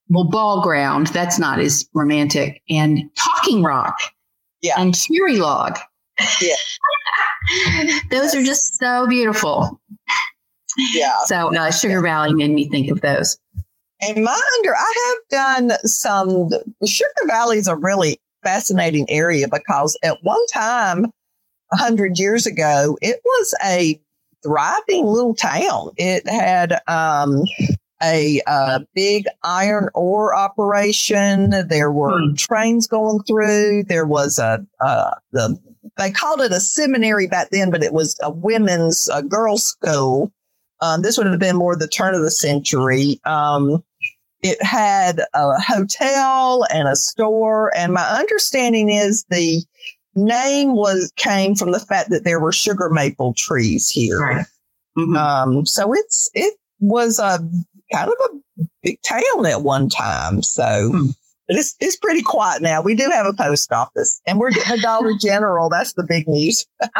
[0.09, 1.07] well, ball ground.
[1.07, 2.61] That's not as romantic.
[2.69, 3.97] And talking rock.
[4.61, 4.73] Yeah.
[4.77, 5.77] And cherry log.
[6.41, 6.55] Yeah.
[8.11, 9.79] those are just so beautiful.
[10.93, 11.13] Yeah.
[11.25, 13.37] So uh, Sugar Valley made me think of those.
[14.01, 16.49] And my under, I have done some.
[16.85, 21.05] Sugar Valley is a really fascinating area because at one time,
[21.73, 23.99] a hundred years ago, it was a
[24.41, 25.91] thriving little town.
[25.97, 27.43] It had um,
[28.01, 31.49] a, uh big iron ore operation.
[31.67, 32.35] There were Hmm.
[32.35, 33.83] trains going through.
[33.83, 35.59] There was a uh, the
[35.97, 40.31] they called it a seminary back then, but it was a women's a girls' school.
[40.81, 43.19] Um, this would have been more the turn of the century.
[43.25, 43.83] Um,
[44.41, 49.61] it had a hotel and a store, and my understanding is the
[50.15, 54.19] name was came from the fact that there were sugar maple trees here.
[54.19, 54.45] Right.
[54.97, 55.17] Mhm.
[55.17, 57.39] Um, so it's it was a
[57.93, 58.15] kind of
[58.59, 60.41] a big town at one time.
[60.41, 61.07] So Hmm.
[61.57, 62.81] It's it's pretty quiet now.
[62.81, 65.69] We do have a post office, and we're getting a Dollar General.
[65.69, 66.65] That's the big news.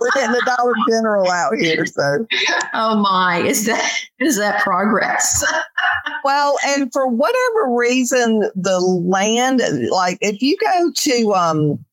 [0.00, 1.84] We're getting a Dollar General out here.
[1.86, 2.26] So
[2.72, 3.42] oh my!
[3.44, 5.44] Is that is that progress?
[6.24, 9.60] well, and for whatever reason, the land,
[9.90, 11.84] like if you go to um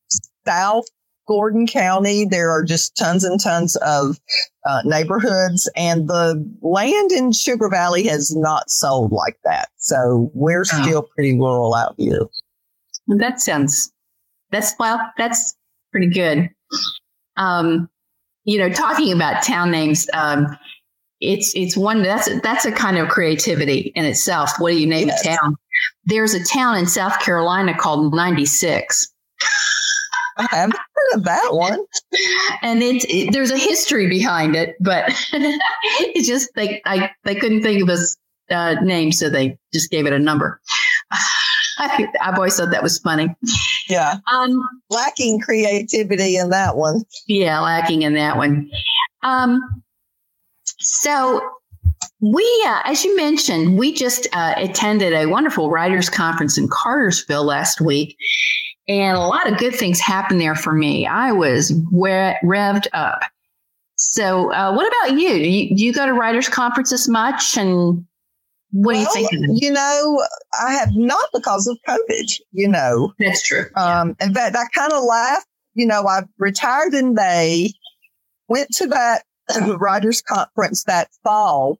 [0.46, 0.84] South
[1.28, 4.18] Gordon County, there are just tons and tons of
[4.66, 9.68] uh, neighborhoods, and the land in Sugar Valley has not sold like that.
[9.76, 10.82] So we're Oh.
[10.82, 12.22] still pretty rural out here.
[13.08, 13.92] that sounds.
[14.50, 14.98] That's well.
[15.18, 15.54] That's
[15.92, 16.50] pretty good.
[17.36, 17.88] Um,
[18.44, 20.08] you know, talking about town names.
[20.14, 20.46] Um,
[21.20, 24.52] it's it's one that's that's a kind of creativity in itself.
[24.58, 25.24] What do you name Yes.
[25.26, 25.56] a town?
[26.04, 29.08] There's a town in South Carolina called 96.
[30.38, 31.84] I haven't heard of that one.
[32.62, 37.62] and it, it- there's a history behind it, but it's just they I they couldn't
[37.62, 40.60] think of a uh, name, so they just gave it a number.
[41.80, 43.28] I, I've always thought that was funny.
[43.88, 47.02] Yeah, Um, lacking creativity in that one.
[47.28, 48.68] yeah, lacking in that one.
[49.22, 49.60] Um,
[50.78, 51.40] so
[52.20, 57.44] we, uh, as you mentioned, we just uh, attended a wonderful writers conference in Cartersville
[57.44, 58.16] last week,
[58.88, 61.06] and a lot of good things happened there for me.
[61.06, 63.20] I was re- revved up.
[63.96, 65.30] So, uh, what about you?
[65.30, 68.06] Do you, do you go to writers conferences much, and
[68.70, 69.62] what do you Well, think?
[69.62, 70.24] You know,
[70.58, 72.40] I have not because of COVID.
[72.52, 73.66] You know, That's true.
[73.74, 75.46] Um, in fact, I kind of laughed.
[75.74, 77.72] You know, I retired in May,
[78.48, 79.24] went to that
[79.78, 81.78] writers conference that fall,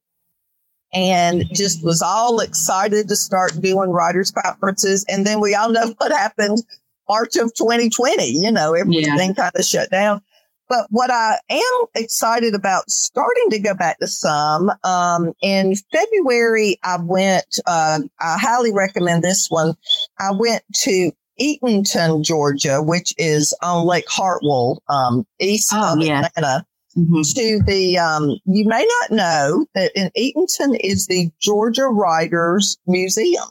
[0.93, 5.05] and just was all excited to start doing writers conferences.
[5.09, 6.63] And then we all know what happened
[7.09, 8.25] March of 2020.
[8.27, 10.23] You know, everything kind of shut down.
[10.69, 16.79] But what I am excited about starting to go back to some, um, in February,
[16.83, 19.75] I went, uh, I highly recommend this one.
[20.19, 26.27] I went to Eatonton, Georgia, which is on Lake Hartwell, um, east Oh, of yeah.
[26.37, 26.67] Atlanta,
[26.99, 27.35] Mhm.
[27.35, 33.49] to the, um, you may not know that in Eatonton is the Georgia Writers Museum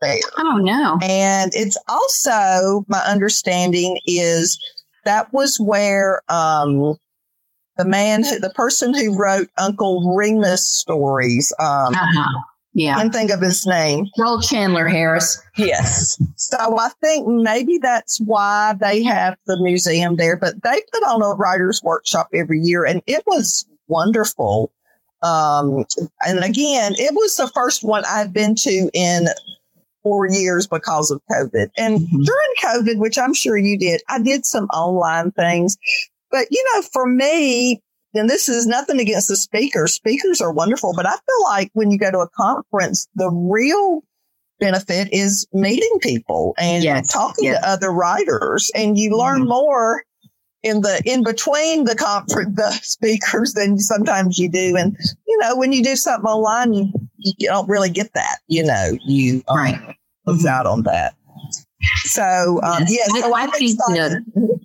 [0.00, 0.18] there.
[0.38, 0.98] Oh no.
[1.02, 4.58] And it's also my understanding is
[5.04, 6.96] that was where um,
[7.76, 12.42] the man, who, the person who wrote Uncle Remus stories, um, Uh-huh.
[12.76, 13.00] Yeah.
[13.00, 14.10] And think of his name.
[14.18, 15.42] Joel Chandler Harris.
[15.56, 16.20] Yes.
[16.36, 21.22] So I think maybe that's why they have the museum there, but they put on
[21.22, 24.70] a writer's workshop every year and it was wonderful.
[25.22, 25.86] Um,
[26.26, 29.28] and again, it was the first one I've been to in
[30.06, 31.68] four years because of COVID.
[31.76, 32.22] And mm-hmm.
[32.22, 35.76] during COVID, which I'm sure you did, I did some online things.
[36.30, 37.82] But, you know, for me,
[38.14, 39.94] and this is nothing against the speakers.
[39.94, 44.02] Speakers are wonderful, but I feel like when you go to a conference, the real
[44.60, 47.60] benefit is meeting people and yes, talking yes.
[47.60, 49.48] to other writers and you learn mm-hmm.
[49.48, 50.04] more
[50.66, 54.96] in the in between the conference the speakers than sometimes you do and
[55.26, 58.90] you know when you do something online you, you don't really get that you know
[59.04, 59.96] you um, right
[60.26, 60.48] lose mm-hmm.
[60.48, 61.14] out on that
[62.04, 64.60] so um yes, yeah, so I, I think the,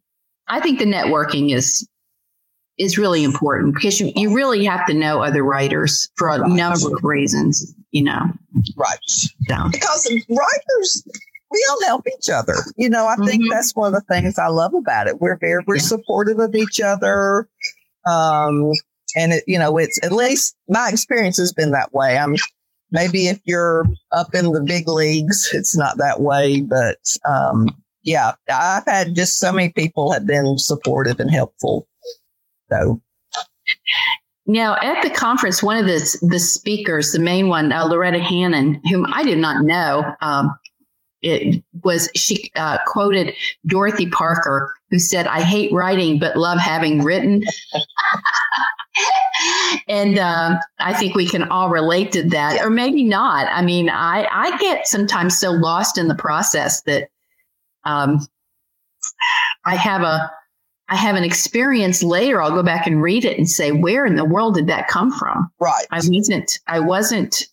[0.48, 1.88] I think the networking is
[2.82, 6.50] is really important because you, you really have to know other writers for a right.
[6.50, 8.22] number of reasons, you know.
[8.76, 8.98] Right.
[9.06, 9.70] So.
[9.72, 11.04] Because writers,
[11.52, 12.56] we all help each other.
[12.78, 13.26] You know, I mm-hmm.
[13.26, 15.20] think that's one of the things I love about it.
[15.20, 15.82] We're very, we're yeah.
[15.82, 17.48] supportive of each other.
[18.08, 18.72] Um,
[19.16, 22.18] and it, you know, it's at least my experience has been that way.
[22.18, 22.36] I'm
[22.92, 26.98] maybe if you're up in the big leagues, it's not that way, but,
[27.28, 27.68] um,
[28.04, 31.88] yeah, I've had just so many people have been supportive and helpful
[32.72, 33.02] so.
[34.48, 38.82] Now, at the conference, one of the, the speakers, the main one, uh, Lauretta Hannon,
[38.90, 40.52] whom I did not know, um,
[41.22, 43.36] it was she uh, quoted
[43.68, 47.44] Dorothy Parker, who said, "I hate writing, but love having written."
[49.88, 53.48] and um, I think we can all relate to that, or maybe not.
[53.52, 57.10] I mean, I I get sometimes so lost in the process that
[57.84, 58.26] um,
[59.66, 60.32] I have a
[60.92, 64.16] I have an experience later, I'll go back and read it and say, where in
[64.16, 65.50] the world did that come from?
[65.58, 65.86] Right.
[65.90, 67.48] I wasn't, I wasn't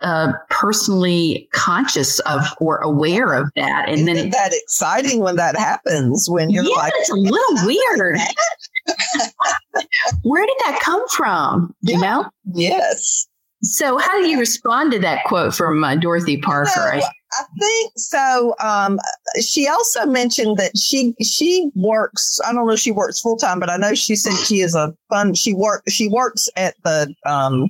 [0.00, 3.88] uh, personally conscious of or aware of that.
[3.88, 7.14] And Isn't then it, that exciting when that happens when you're yeah, like, it's a
[7.14, 8.18] little weird.
[10.22, 11.74] Where did that come from?
[11.82, 12.28] You know?
[12.52, 13.26] Yes.
[13.62, 16.94] So, how do you respond to that quote from uh, Dorothy Parker?
[16.94, 18.54] You know, I think so.
[18.60, 19.00] Um,
[19.40, 22.38] she also mentioned that she she works.
[22.46, 24.76] I don't know if she works full time, but I know she said she is
[24.76, 25.34] a fun.
[25.34, 27.68] She work she works at the um,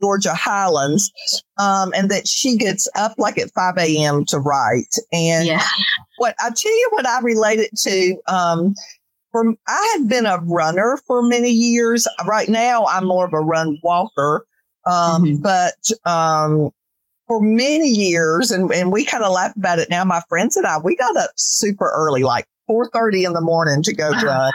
[0.00, 1.12] Georgia Highlands,
[1.58, 4.24] um, and that she gets up like at five a.m.
[4.26, 4.94] to write.
[5.12, 5.62] And yeah.
[6.18, 8.16] what I tell you, what I related to.
[8.26, 8.74] Um,
[9.32, 12.08] from I had been a runner for many years.
[12.26, 14.44] Right now, I'm more of a run walker.
[14.86, 15.42] Um, mm-hmm.
[15.42, 16.70] but, um,
[17.28, 20.04] for many years, and, and we kind of laugh about it now.
[20.04, 23.94] My friends and I, we got up super early, like 4.30 in the morning to
[23.94, 24.52] go run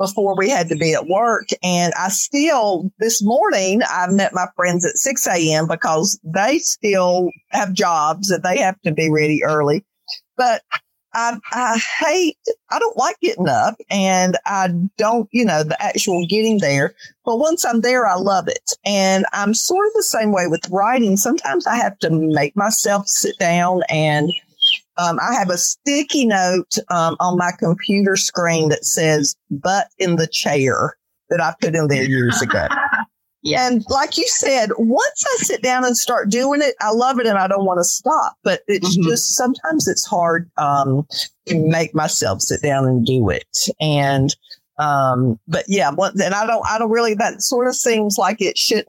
[0.00, 1.50] before we had to be at work.
[1.62, 5.68] And I still, this morning, I met my friends at 6 a.m.
[5.68, 9.84] because they still have jobs that they have to be ready early.
[10.38, 10.62] But
[11.12, 12.38] I, I hate,
[12.70, 16.94] I don't like getting up and I don't, you know, the actual getting there.
[17.26, 18.72] But once I'm there, I love it.
[18.86, 21.18] And I'm sort of the same way with writing.
[21.18, 24.32] Sometimes I have to make myself sit down and
[24.96, 30.16] um, I have a sticky note um, on my computer screen that says butt in
[30.16, 30.96] the chair
[31.30, 32.66] that I put in there years ago.
[32.68, 32.76] Yeah.
[33.42, 37.26] And like you said, once I sit down and start doing it, I love it
[37.26, 38.36] and I don't want to stop.
[38.44, 39.08] But it's mm-hmm.
[39.08, 41.06] just sometimes it's hard um,
[41.46, 43.46] to make myself sit down and do it.
[43.80, 44.36] And
[44.76, 47.14] um, but yeah, and I don't, I don't really.
[47.14, 48.88] That sort of seems like it shouldn't.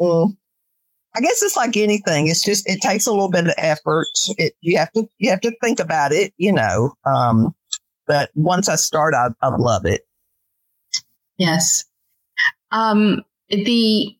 [1.15, 2.27] I guess it's like anything.
[2.27, 4.07] It's just it takes a little bit of effort.
[4.37, 6.93] It you have to you have to think about it, you know.
[7.05, 7.53] Um,
[8.07, 10.01] but once I start, I, I love it.
[11.37, 11.83] Yes.
[12.71, 14.15] Um, the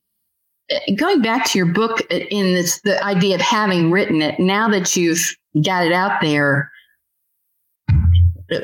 [0.95, 4.95] going back to your book in this, the idea of having written it, now that
[4.95, 6.71] you've got it out there,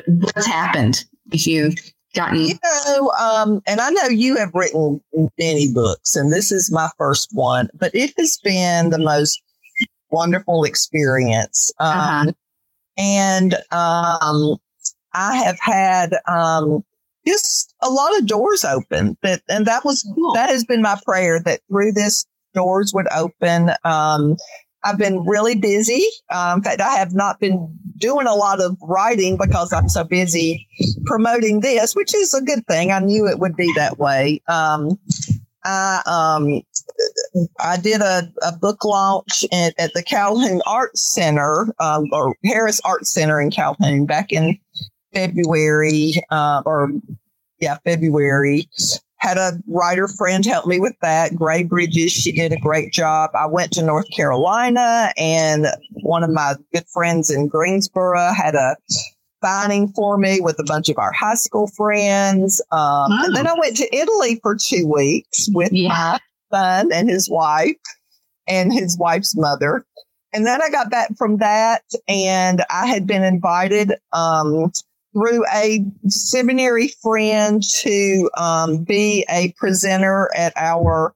[0.06, 1.04] what's happened?
[1.32, 1.74] If you've
[2.14, 5.00] gotten, you know, um, and I know you have written
[5.38, 9.42] many books, and this is my first one, but it has been the most
[10.10, 11.72] wonderful experience.
[11.78, 12.32] Um, uh-huh.
[12.96, 14.56] And um,
[15.14, 16.84] I have had um,
[17.26, 20.32] just a lot of doors open that, and that was, cool.
[20.34, 23.70] that has been my prayer that through this doors would open.
[23.84, 24.36] Um,
[24.84, 26.04] I've been really busy.
[26.30, 30.04] Um, in fact, I have not been doing a lot of writing because I'm so
[30.04, 30.66] busy
[31.04, 32.92] promoting this, which is a good thing.
[32.92, 34.42] I knew it would be that way.
[34.48, 34.98] Um,
[35.64, 36.62] I, um,
[37.60, 42.80] I did a, a book launch at, at, the Calhoun Arts Center, um, or Harris
[42.84, 44.58] Arts Center in Calhoun back in
[45.12, 46.92] February, uh, or
[47.60, 48.68] yeah, February.
[49.18, 51.34] Had a writer friend help me with that.
[51.34, 53.30] Gray Bridges, she did a great job.
[53.34, 55.66] I went to North Carolina and
[56.02, 58.76] one of my good friends in Greensboro had a
[59.42, 62.60] signing for me with a bunch of our high school friends.
[62.70, 63.24] Um, oh.
[63.26, 65.88] And then I went to Italy for two weeks with yeah.
[65.88, 66.18] my
[66.52, 67.76] son and his wife
[68.46, 69.84] and his wife's mother.
[70.32, 74.72] And then I got back from that and I had been invited um,
[75.12, 81.14] through a seminary friend to um, be a presenter at our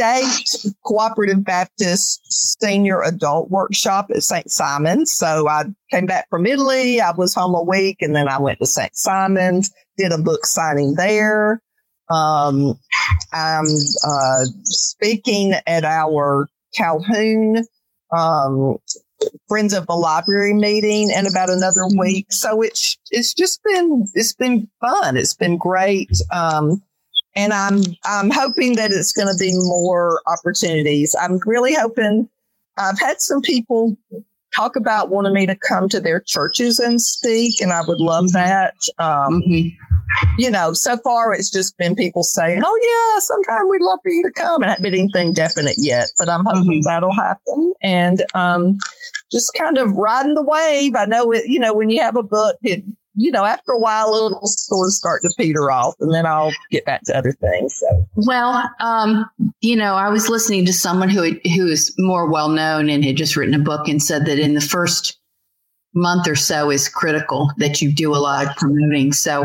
[0.00, 2.20] state cooperative Baptist
[2.60, 4.50] senior adult workshop at St.
[4.50, 5.12] Simon's.
[5.12, 7.00] So I came back from Italy.
[7.00, 8.96] I was home a week and then I went to St.
[8.96, 11.62] Simon's, did a book signing there.
[12.10, 12.78] Um,
[13.32, 13.66] I'm
[14.06, 17.64] uh, speaking at our Calhoun
[18.16, 18.78] um,
[19.48, 22.32] Friends of the Library meeting in about another week.
[22.32, 25.16] So it's it's just been it's been fun.
[25.16, 26.10] It's been great.
[26.32, 26.82] Um,
[27.34, 31.14] and I'm I'm hoping that it's going to be more opportunities.
[31.20, 32.28] I'm really hoping.
[32.76, 33.96] I've had some people
[34.54, 38.32] talk about wanting me to come to their churches and speak, and I would love
[38.32, 38.74] that.
[38.98, 39.89] Um, mm-hmm.
[40.38, 44.10] You know, so far it's just been people saying, "Oh yeah, sometime we'd love for
[44.10, 46.88] you to come," and I haven't been anything definite yet, but I'm hoping mm-hmm.
[46.88, 47.74] that'll happen.
[47.82, 48.78] And um,
[49.30, 50.94] just kind of riding the wave.
[50.96, 51.44] I know it.
[51.46, 52.84] You know, when you have a book, it
[53.14, 56.84] you know, after a while, little stores start to peter off, and then I'll get
[56.84, 57.76] back to other things.
[57.78, 58.06] So.
[58.14, 59.28] Well, um,
[59.60, 63.16] you know, I was listening to someone who who is more well known and had
[63.16, 65.19] just written a book and said that in the first
[65.94, 69.12] month or so is critical that you do a lot of promoting.
[69.12, 69.44] So,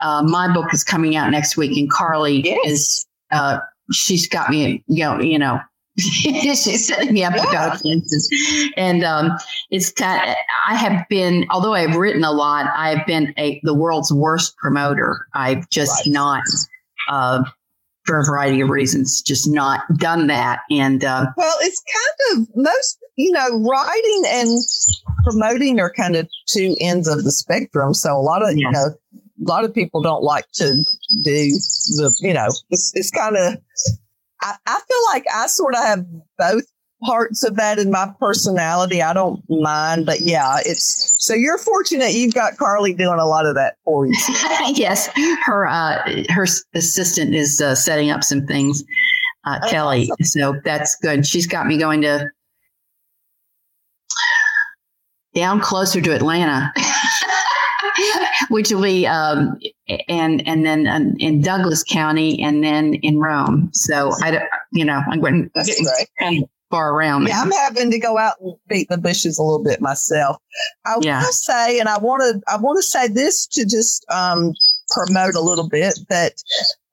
[0.00, 2.58] uh, my book is coming out next week, and Carly yes.
[2.66, 3.06] is.
[3.30, 3.58] Uh,
[3.90, 5.60] she's got me, you know, you know,
[5.98, 9.32] she's setting me up go to And um,
[9.70, 10.36] it's kind of,
[10.66, 15.26] I have been, although I've written a lot, I've been a, the world's worst promoter.
[15.34, 16.12] I've just right.
[16.12, 16.42] not,
[17.08, 17.44] uh,
[18.04, 20.60] for a variety of reasons, just not done that.
[20.70, 24.60] And uh, well, it's kind of most, you know, writing and
[25.24, 27.94] promoting are kind of two ends of the spectrum.
[27.94, 30.74] So a lot of, you know, a lot of people don't like to
[31.22, 33.58] do the, you know, it's, it's kind of
[34.42, 36.06] I, I feel like I sort of have
[36.38, 36.64] both
[37.04, 39.02] parts of that in my personality.
[39.02, 43.46] I don't mind, but yeah, it's so you're fortunate you've got Carly doing a lot
[43.46, 44.14] of that for you.
[44.74, 45.08] yes,
[45.44, 48.84] her uh, her assistant is uh, setting up some things,
[49.44, 50.10] uh, oh, Kelly.
[50.12, 50.24] Awesome.
[50.24, 51.26] So that's good.
[51.26, 52.28] She's got me going to
[55.34, 56.72] down closer to Atlanta.
[58.48, 59.58] which will be um,
[60.08, 63.70] and and then um, in Douglas County and then in Rome.
[63.72, 65.50] So I, you know, I'm going
[66.18, 67.28] kind of far around.
[67.28, 70.38] Yeah, I'm having to go out and beat the bushes a little bit myself.
[70.86, 71.18] I yeah.
[71.18, 74.54] want to say, and I want to, I want to say this to just um,
[74.90, 76.32] promote a little bit that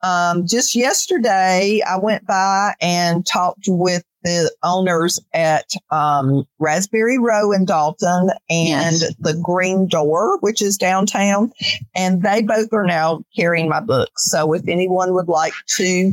[0.02, 7.52] um, just yesterday I went by and talked with the owners at um, Raspberry Row
[7.52, 9.14] in Dalton and yes.
[9.18, 11.52] the Green Door, which is downtown.
[11.94, 14.30] And they both are now carrying my books.
[14.30, 16.12] So if anyone would like to,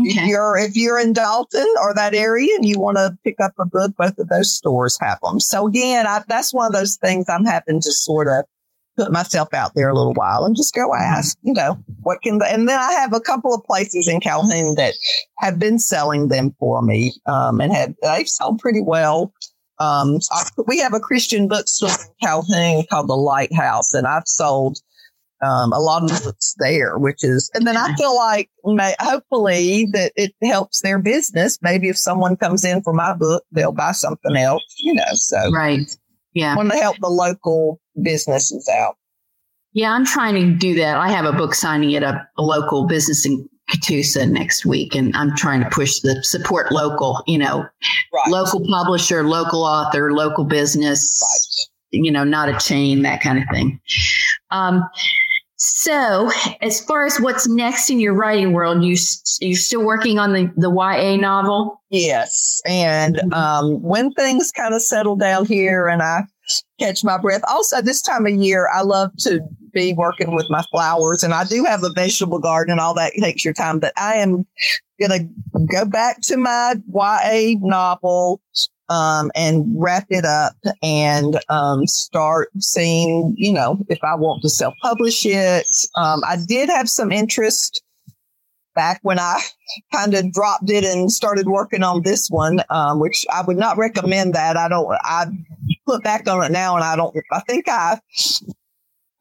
[0.00, 0.08] okay.
[0.08, 3.52] if you're if you're in Dalton or that area and you want to pick up
[3.58, 5.40] a book, both of those stores have them.
[5.40, 8.44] So again, I, that's one of those things I'm having to sort of
[8.96, 12.38] put myself out there a little while and just go ask, you know, what can,
[12.38, 14.94] the, and then I have a couple of places in Calhoun that
[15.38, 19.32] have been selling them for me, um, and have, they've sold pretty well.
[19.78, 24.78] Um, I, we have a Christian bookstore in Calhoun called the Lighthouse, and I've sold,
[25.42, 29.88] um, a lot of books there, which is, and then I feel like may, hopefully
[29.92, 31.58] that it helps their business.
[31.62, 35.50] Maybe if someone comes in for my book, they'll buy something else, you know, so.
[35.50, 35.96] Right.
[36.32, 36.56] Yeah.
[36.56, 38.96] Want to help the local businesses out.
[39.72, 40.96] Yeah, I'm trying to do that.
[40.96, 45.14] I have a book signing at a, a local business in Catoosa next week, and
[45.16, 47.64] I'm trying to push the support local, you know,
[48.12, 48.28] right.
[48.28, 52.02] local publisher, local author, local business, right.
[52.02, 53.80] you know, not a chain, that kind of thing.
[54.50, 54.82] Um,
[55.80, 58.96] so, as far as what's next in your writing world, you
[59.40, 61.82] you're still working on the the YA novel?
[61.88, 63.32] Yes, and mm-hmm.
[63.32, 66.24] um, when things kind of settle down here, and I
[66.78, 67.40] catch my breath.
[67.48, 69.40] Also, this time of year, I love to
[69.72, 73.14] be working with my flowers, and I do have a vegetable garden, and all that
[73.18, 73.78] takes your time.
[73.78, 74.44] But I am
[75.00, 78.42] going to go back to my YA novel
[78.90, 84.50] um, and wrap it up and um, start seeing, you know, if I want to
[84.50, 85.66] self publish it.
[85.96, 87.82] Um, I did have some interest
[88.74, 89.40] back when I
[89.94, 93.78] kind of dropped it and started working on this one, um, which I would not
[93.78, 94.56] recommend that.
[94.56, 95.26] I don't, I
[95.86, 98.00] put back on it now and I don't, I think I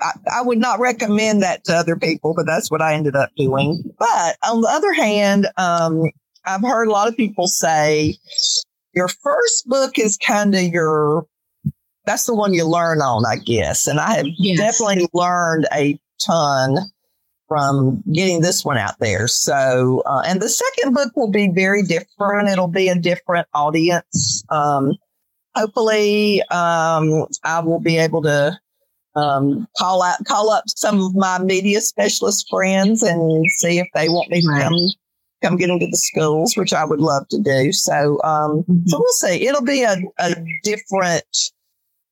[0.01, 3.31] I, I, would not recommend that to other people, but that's what I ended up
[3.35, 3.83] doing.
[3.99, 6.03] But on the other hand, um,
[6.45, 8.17] I've heard a lot of people say
[8.93, 11.25] your first book is kind of your,
[12.05, 13.87] that's the one you learn on, I guess.
[13.87, 14.57] And I have yes.
[14.57, 16.77] definitely learned a ton
[17.47, 19.27] from getting this one out there.
[19.27, 22.49] So, uh, and the second book will be very different.
[22.49, 24.43] It'll be a different audience.
[24.49, 24.95] Um,
[25.55, 28.57] hopefully, um, I will be able to
[29.15, 34.07] um, call out, call up some of my media specialist friends and see if they
[34.09, 34.75] want me to come,
[35.41, 37.71] come get into the schools, which I would love to do.
[37.71, 38.87] So, um, mm-hmm.
[38.87, 39.47] so we'll see.
[39.47, 41.51] It'll be a, a different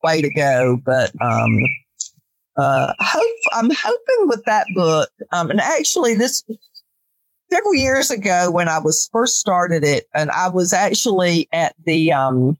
[0.03, 1.57] way to go, but, um,
[2.55, 6.43] uh, hope, I'm hoping with that book, um, and actually this
[7.51, 12.11] several years ago when I was first started it, and I was actually at the,
[12.11, 12.57] um,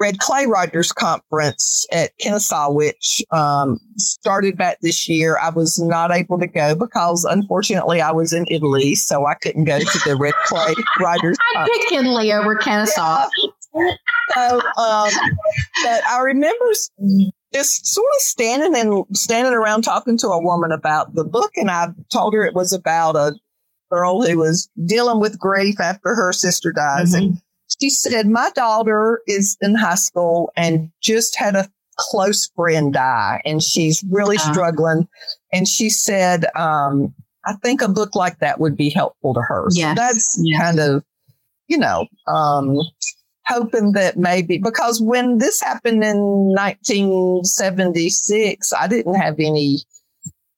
[0.00, 5.38] Red Clay Writers Conference at Kennesaw, which um, started back this year.
[5.38, 9.64] I was not able to go because, unfortunately, I was in Italy, so I couldn't
[9.64, 11.36] go to the Red Clay Writers.
[11.56, 13.28] I picked Italy over Kennesaw.
[13.74, 13.92] Yeah.
[14.34, 15.10] So, um,
[15.84, 16.64] but I remember
[17.52, 21.70] just sort of standing and standing around talking to a woman about the book, and
[21.70, 23.34] I told her it was about a
[23.90, 27.32] girl who was dealing with grief after her sister dies, mm-hmm.
[27.32, 27.42] and
[27.80, 33.40] she said, My daughter is in high school and just had a close friend die,
[33.44, 34.52] and she's really uh-huh.
[34.52, 35.08] struggling.
[35.52, 37.14] And she said, um,
[37.44, 39.66] I think a book like that would be helpful to her.
[39.70, 39.96] Yes.
[39.96, 40.62] So that's yes.
[40.62, 41.04] kind of,
[41.68, 42.78] you know, um,
[43.46, 49.78] hoping that maybe because when this happened in 1976, I didn't have any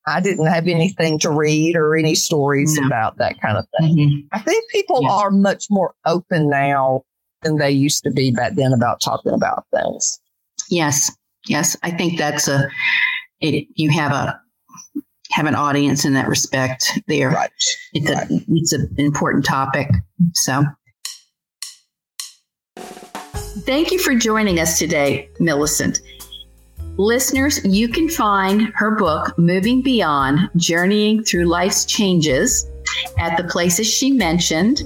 [0.07, 2.87] I didn't have anything to read or any stories no.
[2.87, 3.97] about that kind of thing.
[3.97, 4.27] Mm-hmm.
[4.33, 5.13] I think people yeah.
[5.13, 7.05] are much more open now
[7.43, 10.21] than they used to be back then about talking about things.
[10.71, 11.11] Yes.
[11.49, 11.77] Yes.
[11.83, 12.69] I think that's a,
[13.41, 14.41] it, you have a,
[15.31, 17.31] have an audience in that respect there.
[17.31, 17.51] Right.
[17.93, 18.31] It's right.
[18.31, 19.89] a, it's an important topic.
[20.35, 20.65] So
[22.77, 26.01] thank you for joining us today, Millicent.
[26.99, 32.71] Listeners, you can find her book, Moving Beyond Journeying Through Life's Changes,
[33.19, 34.83] at the places she mentioned.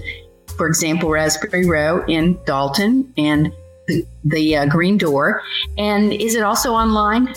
[0.56, 3.52] For example, Raspberry Row in Dalton and
[3.88, 5.42] the, the uh, Green Door.
[5.76, 7.34] And is it also online?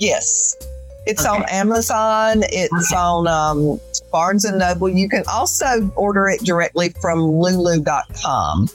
[0.00, 0.54] Yes.
[1.06, 1.36] It's okay.
[1.36, 2.42] on Amazon.
[2.50, 3.00] It's okay.
[3.00, 3.80] on um,
[4.12, 4.88] Barnes and Noble.
[4.88, 8.68] You can also order it directly from lulu.com.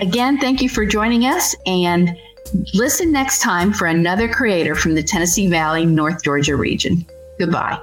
[0.00, 1.54] Again, thank you for joining us.
[1.66, 2.16] And
[2.74, 7.04] Listen next time for another creator from the Tennessee Valley, North Georgia region.
[7.38, 7.80] Goodbye.